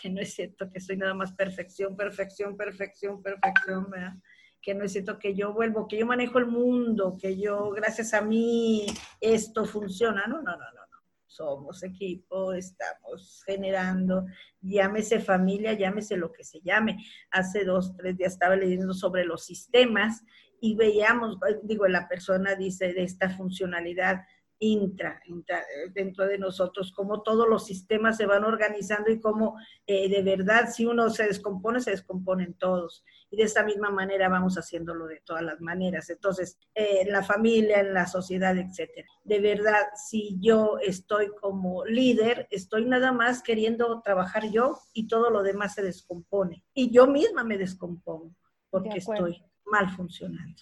que 0.02 0.10
no 0.10 0.22
es 0.22 0.34
cierto 0.34 0.72
que 0.72 0.80
soy 0.80 0.98
nada 0.98 1.14
más 1.14 1.34
perfección, 1.34 1.96
perfección, 1.96 2.58
perfección, 2.58 3.22
perfección, 3.22 3.90
¿verdad? 3.90 4.14
que 4.62 4.74
no 4.74 4.84
es 4.84 4.92
cierto 4.92 5.18
que 5.18 5.36
yo 5.36 5.54
vuelvo, 5.54 5.88
que 5.88 5.98
yo 5.98 6.06
manejo 6.06 6.38
el 6.40 6.48
mundo, 6.48 7.18
que 7.20 7.40
yo, 7.40 7.72
gracias 7.72 8.14
a 8.14 8.22
mí, 8.22 8.86
esto 9.22 9.66
funciona. 9.66 10.28
No, 10.28 10.42
no, 10.42 10.52
no, 10.52 10.58
no, 10.58 10.82
no. 10.92 11.00
Somos 11.26 11.84
equipo, 11.84 12.54
estamos 12.54 13.44
generando, 13.46 14.26
llámese 14.60 15.20
familia, 15.20 15.74
llámese 15.74 16.18
lo 16.18 16.32
que 16.32 16.44
se 16.44 16.60
llame. 16.62 16.98
Hace 17.32 17.64
dos, 17.64 17.96
tres 17.96 18.18
días 18.18 18.34
estaba 18.34 18.56
leyendo 18.56 18.94
sobre 18.94 19.24
los 19.24 19.46
sistemas 19.46 20.24
y 20.60 20.76
veíamos, 20.76 21.38
digo, 21.64 21.88
la 21.88 22.10
persona 22.10 22.56
dice 22.56 22.94
de 22.94 23.04
esta 23.04 23.30
funcionalidad 23.30 24.24
intra, 24.60 25.22
eh, 25.26 25.90
dentro 25.94 26.28
de 26.28 26.38
nosotros, 26.38 26.92
cómo 26.92 27.22
todos 27.22 27.48
los 27.48 27.66
sistemas 27.66 28.18
se 28.18 28.26
van 28.26 28.44
organizando 28.44 29.10
y 29.10 29.20
cómo 29.20 29.58
eh, 29.88 30.10
de 30.10 30.22
verdad 30.22 30.70
si 30.70 30.86
uno 30.86 31.10
se 31.10 31.24
descompone, 31.24 31.80
se 31.80 31.92
descomponen 31.92 32.54
todos. 32.54 33.04
Y 33.32 33.38
de 33.38 33.44
esta 33.44 33.64
misma 33.64 33.90
manera 33.90 34.28
vamos 34.28 34.58
haciéndolo 34.58 35.08
de 35.08 35.22
todas 35.22 35.44
las 35.44 35.62
maneras. 35.62 36.10
Entonces, 36.10 36.58
eh, 36.76 37.02
en 37.02 37.12
la 37.12 37.24
familia, 37.24 37.80
en 37.80 37.94
la 37.94 38.06
sociedad, 38.06 38.58
etcétera. 38.58 39.08
De 39.24 39.40
verdad, 39.40 39.88
si 39.96 40.38
yo 40.40 40.78
estoy 40.82 41.30
como 41.40 41.86
líder, 41.86 42.48
estoy 42.52 42.86
nada 42.86 43.12
más 43.12 43.42
queriendo 43.42 44.02
trabajar 44.02 44.50
yo 44.52 44.80
y 44.94 45.08
todo 45.08 45.30
lo 45.30 45.44
demás 45.44 45.76
se 45.76 45.84
descompone. 45.84 46.64
Y 46.74 46.92
yo 46.92 47.08
misma 47.08 47.44
me 47.44 47.58
descompongo 47.58 48.36
porque 48.70 48.98
estoy 48.98 49.42
mal 49.66 49.90
funcionando. 49.90 50.62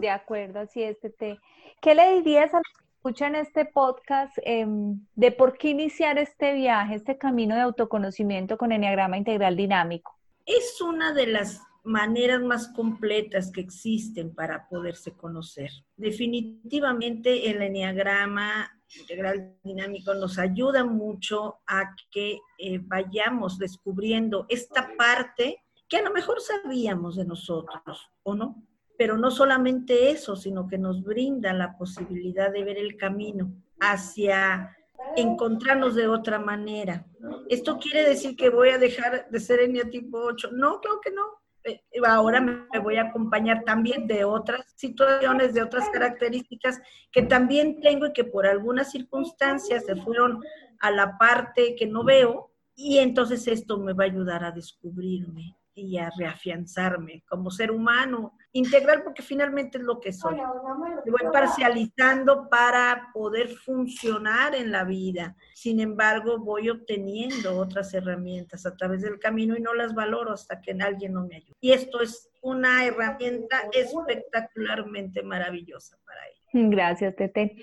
De 0.00 0.10
acuerdo, 0.10 0.60
así 0.60 0.82
es, 0.82 0.98
Tete. 1.00 1.40
¿Qué 1.80 1.94
le 1.94 2.14
dirías 2.14 2.54
a 2.54 2.60
escuchan 3.04 3.34
este 3.34 3.66
podcast 3.66 4.34
em, 4.44 4.98
de 5.14 5.30
por 5.30 5.58
qué 5.58 5.68
iniciar 5.68 6.16
este 6.16 6.54
viaje, 6.54 6.94
este 6.94 7.18
camino 7.18 7.54
de 7.54 7.60
autoconocimiento 7.60 8.56
con 8.56 8.72
Enneagrama 8.72 9.18
Integral 9.18 9.58
Dinámico? 9.58 10.18
Es 10.46 10.80
una 10.80 11.12
de 11.12 11.26
las 11.26 11.60
maneras 11.82 12.40
más 12.40 12.68
completas 12.68 13.52
que 13.52 13.60
existen 13.60 14.34
para 14.34 14.66
poderse 14.70 15.12
conocer. 15.12 15.70
Definitivamente 15.98 17.50
el 17.50 17.60
Enneagrama 17.60 18.70
Integral 18.98 19.54
Dinámico 19.62 20.14
nos 20.14 20.38
ayuda 20.38 20.86
mucho 20.86 21.56
a 21.66 21.94
que 22.10 22.38
eh, 22.58 22.80
vayamos 22.84 23.58
descubriendo 23.58 24.46
esta 24.48 24.88
parte 24.96 25.62
que 25.90 25.98
a 25.98 26.02
lo 26.02 26.10
mejor 26.10 26.40
sabíamos 26.40 27.16
de 27.16 27.26
nosotros, 27.26 28.10
¿o 28.22 28.34
no? 28.34 28.64
Pero 28.96 29.18
no 29.18 29.30
solamente 29.30 30.10
eso, 30.10 30.36
sino 30.36 30.68
que 30.68 30.78
nos 30.78 31.02
brinda 31.02 31.52
la 31.52 31.76
posibilidad 31.76 32.52
de 32.52 32.64
ver 32.64 32.78
el 32.78 32.96
camino 32.96 33.52
hacia 33.80 34.76
encontrarnos 35.16 35.94
de 35.94 36.08
otra 36.08 36.38
manera. 36.38 37.06
¿Esto 37.48 37.78
quiere 37.78 38.08
decir 38.08 38.36
que 38.36 38.50
voy 38.50 38.70
a 38.70 38.78
dejar 38.78 39.28
de 39.30 39.40
ser 39.40 39.60
etnia 39.60 39.90
tipo 39.90 40.18
8? 40.18 40.50
No, 40.52 40.80
creo 40.80 41.00
que 41.00 41.10
no. 41.10 41.22
Eh, 41.64 41.80
ahora 42.06 42.40
me 42.40 42.78
voy 42.78 42.96
a 42.96 43.04
acompañar 43.04 43.64
también 43.64 44.06
de 44.06 44.24
otras 44.24 44.64
situaciones, 44.76 45.54
de 45.54 45.62
otras 45.62 45.88
características 45.90 46.80
que 47.10 47.22
también 47.22 47.80
tengo 47.80 48.06
y 48.06 48.12
que 48.12 48.24
por 48.24 48.46
algunas 48.46 48.90
circunstancias 48.90 49.86
se 49.86 49.96
fueron 49.96 50.42
a 50.80 50.90
la 50.90 51.16
parte 51.16 51.74
que 51.74 51.86
no 51.86 52.04
veo 52.04 52.50
y 52.74 52.98
entonces 52.98 53.46
esto 53.48 53.78
me 53.78 53.94
va 53.94 54.04
a 54.04 54.08
ayudar 54.08 54.44
a 54.44 54.50
descubrirme 54.50 55.56
y 55.74 55.98
a 55.98 56.10
reafianzarme 56.16 57.24
como 57.28 57.50
ser 57.50 57.70
humano, 57.70 58.36
integral 58.52 59.02
porque 59.02 59.22
finalmente 59.22 59.78
es 59.78 59.84
lo 59.84 60.00
que 60.00 60.12
soy. 60.12 60.36
Me 60.36 61.10
voy 61.10 61.32
parcializando 61.32 62.48
para 62.48 63.10
poder 63.12 63.48
funcionar 63.48 64.54
en 64.54 64.70
la 64.70 64.84
vida. 64.84 65.36
Sin 65.54 65.80
embargo, 65.80 66.38
voy 66.38 66.70
obteniendo 66.70 67.56
otras 67.58 67.92
herramientas 67.94 68.64
a 68.66 68.76
través 68.76 69.02
del 69.02 69.18
camino 69.18 69.56
y 69.56 69.60
no 69.60 69.74
las 69.74 69.94
valoro 69.94 70.32
hasta 70.32 70.60
que 70.60 70.72
alguien 70.80 71.14
no 71.14 71.26
me 71.26 71.36
ayude. 71.36 71.56
Y 71.60 71.72
esto 71.72 72.00
es 72.00 72.30
una 72.42 72.84
herramienta 72.84 73.62
espectacularmente 73.72 75.22
maravillosa 75.22 75.96
para 76.06 76.20
ello. 76.28 76.70
Gracias, 76.70 77.16
Tete. 77.16 77.56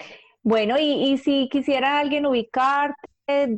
Bueno, 0.44 0.78
y, 0.80 1.12
y 1.12 1.18
si 1.18 1.48
quisiera 1.50 2.00
alguien 2.00 2.26
ubicarte, 2.26 3.11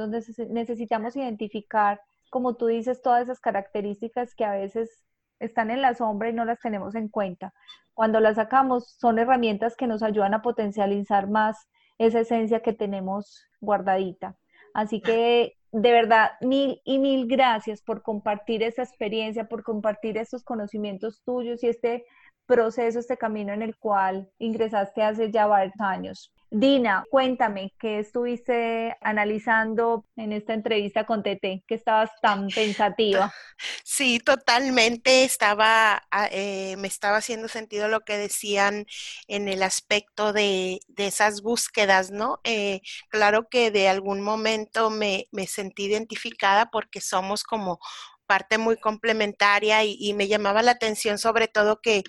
necesitamos 0.48 1.16
identificar, 1.16 2.00
como 2.30 2.56
tú 2.56 2.66
dices, 2.66 3.02
todas 3.02 3.22
esas 3.22 3.40
características 3.40 4.34
que 4.34 4.44
a 4.44 4.52
veces 4.52 5.04
están 5.40 5.70
en 5.70 5.82
la 5.82 5.94
sombra 5.94 6.28
y 6.28 6.32
no 6.32 6.44
las 6.44 6.60
tenemos 6.60 6.94
en 6.94 7.08
cuenta. 7.08 7.52
Cuando 7.94 8.20
las 8.20 8.36
sacamos, 8.36 8.96
son 8.98 9.18
herramientas 9.18 9.76
que 9.76 9.86
nos 9.86 10.02
ayudan 10.02 10.34
a 10.34 10.42
potencializar 10.42 11.28
más 11.28 11.68
esa 11.98 12.20
esencia 12.20 12.60
que 12.60 12.72
tenemos 12.72 13.44
guardadita. 13.60 14.36
Así 14.74 15.00
que 15.00 15.58
de 15.72 15.92
verdad, 15.92 16.30
mil 16.40 16.80
y 16.84 16.98
mil 16.98 17.26
gracias 17.26 17.82
por 17.82 18.02
compartir 18.02 18.62
esa 18.62 18.82
experiencia, 18.82 19.48
por 19.48 19.62
compartir 19.62 20.16
estos 20.16 20.42
conocimientos 20.42 21.22
tuyos 21.24 21.62
y 21.62 21.68
este 21.68 22.06
proceso, 22.46 22.98
este 22.98 23.18
camino 23.18 23.52
en 23.52 23.62
el 23.62 23.76
cual 23.76 24.30
ingresaste 24.38 25.02
hace 25.02 25.30
ya 25.30 25.46
varios 25.46 25.78
años. 25.80 26.32
Dina, 26.50 27.04
cuéntame, 27.10 27.74
¿qué 27.78 27.98
estuviste 27.98 28.96
analizando 29.02 30.06
en 30.16 30.32
esta 30.32 30.54
entrevista 30.54 31.04
con 31.04 31.22
Tete? 31.22 31.62
que 31.66 31.74
estabas 31.74 32.10
tan 32.22 32.48
pensativa? 32.48 33.32
Sí, 33.82 34.20
totalmente. 34.20 35.24
Estaba, 35.24 36.06
ah, 36.12 36.28
eh, 36.30 36.76
me 36.76 36.86
estaba 36.86 37.16
haciendo 37.16 37.48
sentido 37.48 37.88
lo 37.88 38.02
que 38.02 38.16
decían 38.16 38.86
en 39.26 39.48
el 39.48 39.64
aspecto 39.64 40.32
de, 40.32 40.78
esas 40.96 41.42
búsquedas, 41.42 42.12
¿no? 42.12 42.40
Eh, 42.44 42.82
claro 43.08 43.48
que 43.48 43.72
de 43.72 43.88
algún 43.88 44.20
momento 44.20 44.90
me, 44.90 45.26
me 45.32 45.48
sentí 45.48 45.86
identificada 45.86 46.70
porque 46.70 47.00
somos 47.00 47.42
como 47.42 47.80
parte 48.28 48.58
muy 48.58 48.76
complementaria 48.76 49.82
y, 49.84 50.14
me 50.14 50.28
llamaba 50.28 50.62
la 50.62 50.72
atención 50.72 51.18
sobre 51.18 51.48
todo 51.48 51.80
que 51.80 52.04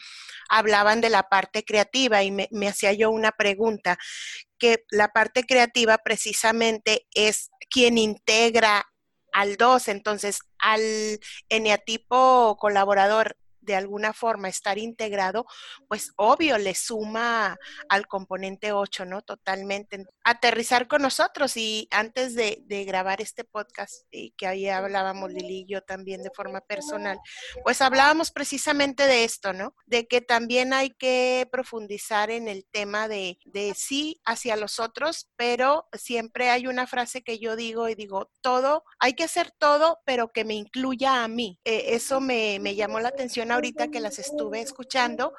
hablaban 0.50 1.02
de 1.02 1.10
la 1.10 1.24
parte 1.24 1.64
creativa 1.64 2.22
y 2.24 2.32
me, 2.32 2.48
hacía 2.68 2.94
yo 2.94 3.10
una 3.10 3.32
pregunta, 3.32 3.98
que 4.60 4.84
la 4.92 5.08
parte 5.08 5.44
creativa 5.46 5.98
precisamente 5.98 7.08
es 7.14 7.50
quien 7.72 7.98
integra 7.98 8.86
al 9.32 9.58
dos, 9.58 9.88
entonces 9.88 10.40
al 10.60 11.20
eneatipo 11.50 12.58
colaborador 12.60 13.38
de 13.70 13.76
alguna 13.76 14.14
forma 14.14 14.50
estar 14.50 14.80
integrado, 14.80 15.46
pues 15.88 16.12
obvio 16.16 16.58
le 16.58 16.74
suma 16.74 17.56
al 17.88 18.08
componente 18.08 18.72
8, 18.72 19.06
¿no? 19.06 19.22
Totalmente. 19.22 20.06
Aterrizar 20.24 20.88
con 20.88 21.04
nosotros 21.04 21.56
y 21.56 21.88
antes 21.92 22.34
de, 22.34 22.66
grabar 22.88 23.22
este 23.22 23.44
podcast 23.44 24.08
y 24.10 24.32
que 24.32 24.48
ahí 24.48 24.68
hablábamos 24.68 25.32
Lili 25.32 25.60
y 25.60 25.66
yo 25.68 25.82
también 25.84 26.24
de 26.24 26.32
forma 26.32 26.62
personal, 26.62 27.20
pues 27.64 27.80
hablábamos 27.82 28.32
precisamente 28.32 29.06
de 29.06 29.24
esto, 29.24 29.54
¿no? 29.54 29.76
De 29.86 30.08
que 30.08 30.22
también 30.22 30.74
hay 30.74 30.90
que 30.90 31.48
profundizar 31.52 32.32
en 32.32 32.48
el 32.48 32.66
tema 32.72 33.08
de, 33.08 33.38
de 33.46 33.76
sí 33.76 34.20
hacia 34.26 34.56
los 34.56 34.80
otros, 34.80 35.30
pero 35.36 35.88
siempre 35.94 36.50
hay 36.50 36.66
una 36.66 36.88
frase 36.88 37.22
que 37.22 37.38
yo 37.38 37.56
digo 37.56 37.88
y 37.88 37.94
digo, 37.94 38.32
todo, 38.42 38.84
hay 38.98 39.14
que 39.14 39.26
hacer 39.26 39.52
todo, 39.52 40.00
pero 40.06 40.32
que 40.32 40.44
me 40.44 40.56
incluya 40.56 41.24
a 41.24 41.28
mí. 41.28 41.60
Eh, 41.66 41.90
eso 41.90 42.20
me, 42.20 42.58
me 42.60 42.74
llamó 42.74 43.00
la 43.00 43.10
atención 43.10 43.52
ahorita 43.60 43.90
que 43.90 44.00
las 44.00 44.20
estuve 44.20 44.62
escuchando 44.62 45.34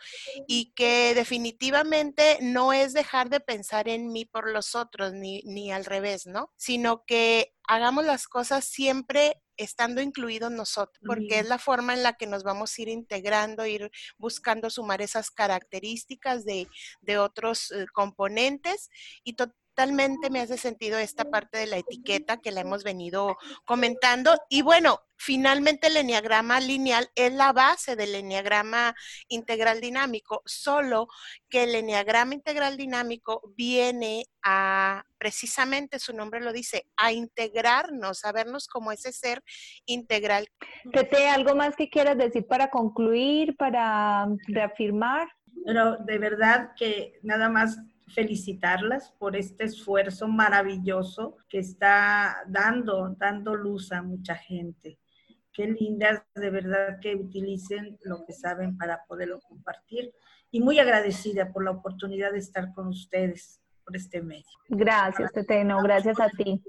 y 0.46 0.72
que 0.76 1.14
definitivamente 1.14 2.38
no 2.42 2.72
es 2.72 2.92
dejar 2.92 3.30
de 3.30 3.40
pensar 3.40 3.88
en 3.88 4.12
mí 4.12 4.26
por 4.26 4.50
los 4.50 4.74
otros, 4.74 5.14
ni, 5.14 5.42
ni 5.44 5.72
al 5.72 5.86
revés, 5.86 6.26
¿no? 6.26 6.52
Sino 6.56 7.04
que 7.06 7.54
hagamos 7.66 8.04
las 8.04 8.28
cosas 8.28 8.64
siempre 8.64 9.40
estando 9.56 10.00
incluidos 10.00 10.50
nosotros, 10.50 11.02
porque 11.06 11.38
es 11.38 11.46
la 11.46 11.58
forma 11.58 11.94
en 11.94 12.02
la 12.02 12.14
que 12.14 12.26
nos 12.26 12.42
vamos 12.42 12.76
a 12.76 12.82
ir 12.82 12.88
integrando, 12.88 13.66
ir 13.66 13.90
buscando 14.18 14.70
sumar 14.70 15.02
esas 15.02 15.30
características 15.30 16.44
de, 16.44 16.66
de 17.00 17.18
otros 17.18 17.70
eh, 17.70 17.86
componentes 17.92 18.90
y 19.22 19.34
totalmente 19.80 20.28
me 20.28 20.40
hace 20.40 20.58
sentido 20.58 20.98
esta 20.98 21.24
parte 21.24 21.56
de 21.56 21.66
la 21.66 21.78
etiqueta 21.78 22.36
que 22.36 22.50
la 22.50 22.60
hemos 22.60 22.84
venido 22.84 23.38
comentando. 23.64 24.36
Y 24.50 24.60
bueno, 24.60 25.00
finalmente 25.16 25.86
el 25.86 25.96
enneagrama 25.96 26.60
lineal 26.60 27.08
es 27.14 27.32
la 27.32 27.54
base 27.54 27.96
del 27.96 28.14
enneagrama 28.14 28.94
integral 29.28 29.80
dinámico, 29.80 30.42
solo 30.44 31.08
que 31.48 31.62
el 31.64 31.74
enneagrama 31.74 32.34
integral 32.34 32.76
dinámico 32.76 33.40
viene 33.56 34.26
a, 34.42 35.02
precisamente 35.16 35.98
su 35.98 36.14
nombre 36.14 36.42
lo 36.42 36.52
dice, 36.52 36.84
a 36.98 37.12
integrarnos, 37.12 38.26
a 38.26 38.32
vernos 38.32 38.68
como 38.68 38.92
ese 38.92 39.12
ser 39.12 39.42
integral. 39.86 40.46
Tete, 40.92 41.30
¿algo 41.30 41.54
más 41.54 41.74
que 41.74 41.88
quieras 41.88 42.18
decir 42.18 42.46
para 42.46 42.68
concluir, 42.68 43.56
para 43.56 44.28
reafirmar? 44.46 45.26
Pero 45.64 45.96
de 45.96 46.18
verdad 46.18 46.72
que 46.76 47.18
nada 47.22 47.48
más 47.48 47.78
felicitarlas 48.14 49.12
por 49.18 49.36
este 49.36 49.64
esfuerzo 49.64 50.28
maravilloso 50.28 51.36
que 51.48 51.58
está 51.58 52.42
dando, 52.46 53.14
dando 53.18 53.54
luz 53.54 53.92
a 53.92 54.02
mucha 54.02 54.34
gente. 54.34 54.98
Qué 55.52 55.66
lindas, 55.66 56.22
de 56.34 56.50
verdad 56.50 57.00
que 57.00 57.14
utilicen 57.14 57.98
lo 58.02 58.24
que 58.24 58.32
saben 58.32 58.76
para 58.78 59.04
poderlo 59.04 59.40
compartir. 59.40 60.12
Y 60.50 60.60
muy 60.60 60.78
agradecida 60.78 61.52
por 61.52 61.64
la 61.64 61.70
oportunidad 61.70 62.32
de 62.32 62.38
estar 62.38 62.72
con 62.72 62.88
ustedes 62.88 63.60
por 63.84 63.96
este 63.96 64.22
medio. 64.22 64.50
Gracias, 64.68 65.32
Teteno, 65.32 65.82
gracias 65.82 66.18
a 66.18 66.28
ti. 66.28 66.60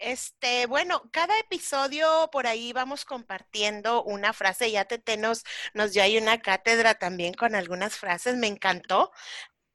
Este, 0.00 0.64
bueno, 0.64 1.02
cada 1.12 1.38
episodio 1.38 2.30
por 2.32 2.46
ahí 2.46 2.72
vamos 2.72 3.04
compartiendo 3.04 4.02
una 4.02 4.32
frase. 4.32 4.70
Ya 4.70 4.86
Tete 4.86 5.18
nos, 5.18 5.44
nos 5.74 5.92
dio 5.92 6.02
ahí 6.02 6.16
una 6.16 6.40
cátedra 6.40 6.94
también 6.94 7.34
con 7.34 7.54
algunas 7.54 7.98
frases. 7.98 8.36
Me 8.36 8.46
encantó. 8.46 9.12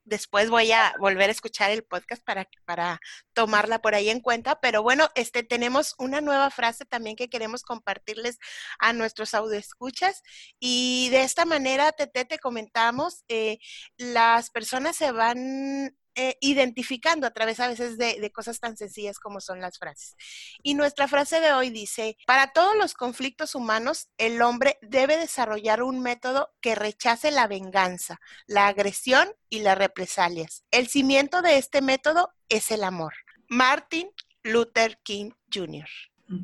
Después 0.06 0.50
voy 0.50 0.72
a 0.72 0.94
volver 1.00 1.30
a 1.30 1.32
escuchar 1.32 1.72
el 1.72 1.84
podcast 1.84 2.24
para, 2.24 2.48
para 2.65 3.00
tomarla 3.34 3.82
por 3.82 3.96
ahí 3.96 4.10
en 4.10 4.22
cuenta. 4.22 4.60
Pero 4.62 4.84
bueno, 4.84 5.10
este, 5.15 5.44
tenemos 5.44 5.96
una 5.98 6.22
nueva 6.22 6.50
frase 6.52 6.86
también 6.86 7.15
que 7.15 7.30
queremos 7.30 7.63
compartirles 7.63 8.38
a 8.80 8.94
nuestros 8.94 9.34
escuchas 9.54 10.22
Y 10.60 11.10
de 11.10 11.24
esta 11.24 11.46
manera, 11.46 11.91
Tete, 11.91 12.26
te 12.26 12.39
comentamos, 12.39 13.24
eh, 13.28 13.60
las 13.98 14.50
personas 14.50 14.96
se 14.96 15.12
van 15.12 15.96
eh, 16.15 16.38
identificando 16.39 17.28
a 17.28 17.32
través 17.32 17.60
a 17.60 17.67
veces 17.67 17.97
de, 17.97 18.32
cosas 18.32 18.60
tan 18.60 18.78
sencillas 18.78 19.19
como 19.19 19.41
son 19.41 19.60
las 19.62 19.78
frases. 19.78 20.15
Y 20.63 20.73
nuestra 20.73 21.08
frase 21.08 21.41
de 21.41 21.54
hoy 21.54 21.69
dice, 21.69 22.17
para 22.25 22.54
todos 22.54 22.75
los 22.75 22.93
conflictos 22.93 23.54
humanos, 23.54 24.10
el 24.17 24.41
hombre 24.41 24.78
debe 24.82 25.17
desarrollar 25.17 25.84
un 25.84 26.01
método 26.01 26.54
que 26.62 26.75
rechace 26.75 27.32
la 27.32 27.47
venganza, 27.47 28.19
la 28.47 28.67
agresión 28.67 29.30
y 29.49 29.60
las 29.60 29.78
represalias. 29.78 30.63
El 30.71 30.88
cimiento 30.88 31.41
de 31.41 31.58
este 31.58 31.82
método 31.82 32.34
es 32.49 32.71
el 32.71 32.84
amor. 32.84 33.13
Martin 33.47 34.10
Luther 34.43 34.99
King 35.04 35.32
Jr. 35.54 35.88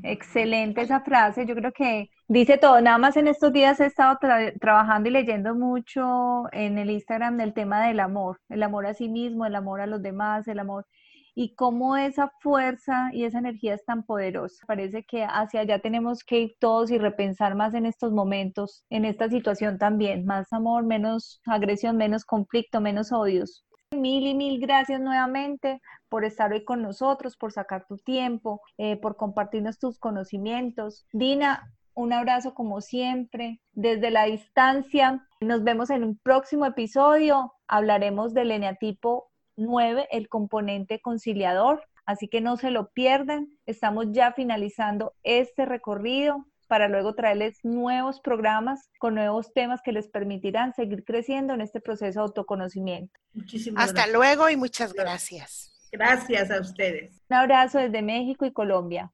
Excelente 0.03 0.81
esa 0.81 1.01
frase. 1.01 1.45
Yo 1.45 1.55
creo 1.55 1.71
que 1.71 2.09
dice 2.27 2.57
todo. 2.57 2.81
Nada 2.81 2.97
más 2.97 3.17
en 3.17 3.27
estos 3.27 3.51
días 3.51 3.79
he 3.79 3.85
estado 3.85 4.17
trabajando 4.59 5.09
y 5.09 5.11
leyendo 5.11 5.55
mucho 5.55 6.43
en 6.51 6.77
el 6.77 6.91
Instagram 6.91 7.37
del 7.37 7.53
tema 7.53 7.85
del 7.87 7.99
amor, 7.99 8.39
el 8.49 8.63
amor 8.63 8.85
a 8.85 8.93
sí 8.93 9.09
mismo, 9.09 9.45
el 9.45 9.55
amor 9.55 9.81
a 9.81 9.87
los 9.87 10.01
demás, 10.01 10.47
el 10.47 10.59
amor 10.59 10.85
y 11.33 11.55
cómo 11.55 11.95
esa 11.97 12.31
fuerza 12.41 13.09
y 13.13 13.23
esa 13.23 13.39
energía 13.39 13.73
es 13.73 13.85
tan 13.85 14.03
poderosa. 14.03 14.65
Parece 14.67 15.03
que 15.03 15.23
hacia 15.23 15.61
allá 15.61 15.79
tenemos 15.79 16.23
que 16.23 16.39
ir 16.39 16.55
todos 16.59 16.91
y 16.91 16.97
repensar 16.97 17.55
más 17.55 17.73
en 17.73 17.85
estos 17.85 18.11
momentos, 18.11 18.85
en 18.89 19.05
esta 19.05 19.29
situación 19.29 19.77
también. 19.77 20.25
Más 20.25 20.51
amor, 20.53 20.83
menos 20.83 21.41
agresión, 21.45 21.97
menos 21.97 22.25
conflicto, 22.25 22.81
menos 22.81 23.11
odios. 23.11 23.65
Mil 23.91 24.25
y 24.25 24.33
mil 24.33 24.59
gracias 24.59 25.01
nuevamente 25.01 25.81
por 26.11 26.25
estar 26.25 26.51
hoy 26.51 26.65
con 26.65 26.81
nosotros, 26.81 27.37
por 27.37 27.53
sacar 27.53 27.87
tu 27.87 27.97
tiempo, 27.97 28.61
eh, 28.77 28.97
por 28.97 29.15
compartirnos 29.15 29.79
tus 29.79 29.97
conocimientos. 29.97 31.07
Dina, 31.13 31.73
un 31.93 32.11
abrazo 32.11 32.53
como 32.53 32.81
siempre 32.81 33.61
desde 33.71 34.11
la 34.11 34.25
distancia. 34.25 35.25
Nos 35.39 35.63
vemos 35.63 35.89
en 35.89 36.03
un 36.03 36.17
próximo 36.17 36.65
episodio. 36.65 37.53
Hablaremos 37.65 38.33
del 38.33 38.51
eneatipo 38.51 39.31
9, 39.55 40.09
el 40.11 40.27
componente 40.27 40.99
conciliador. 40.99 41.81
Así 42.05 42.27
que 42.27 42.41
no 42.41 42.57
se 42.57 42.71
lo 42.71 42.89
pierdan. 42.89 43.47
Estamos 43.65 44.07
ya 44.11 44.33
finalizando 44.33 45.13
este 45.23 45.65
recorrido 45.65 46.45
para 46.67 46.89
luego 46.89 47.15
traerles 47.15 47.59
nuevos 47.63 48.19
programas 48.19 48.89
con 48.99 49.15
nuevos 49.15 49.53
temas 49.53 49.79
que 49.81 49.93
les 49.93 50.09
permitirán 50.09 50.73
seguir 50.73 51.05
creciendo 51.05 51.53
en 51.53 51.61
este 51.61 51.79
proceso 51.79 52.19
de 52.19 52.23
autoconocimiento. 52.25 53.17
Muchísimas 53.31 53.85
Hasta 53.85 54.07
luego 54.07 54.49
y 54.49 54.57
muchas 54.57 54.91
gracias. 54.91 55.71
Gracias 55.91 56.49
a 56.51 56.59
ustedes. 56.59 57.21
Un 57.29 57.37
abrazo 57.37 57.79
desde 57.79 58.01
México 58.01 58.45
y 58.45 58.51
Colombia. 58.51 59.11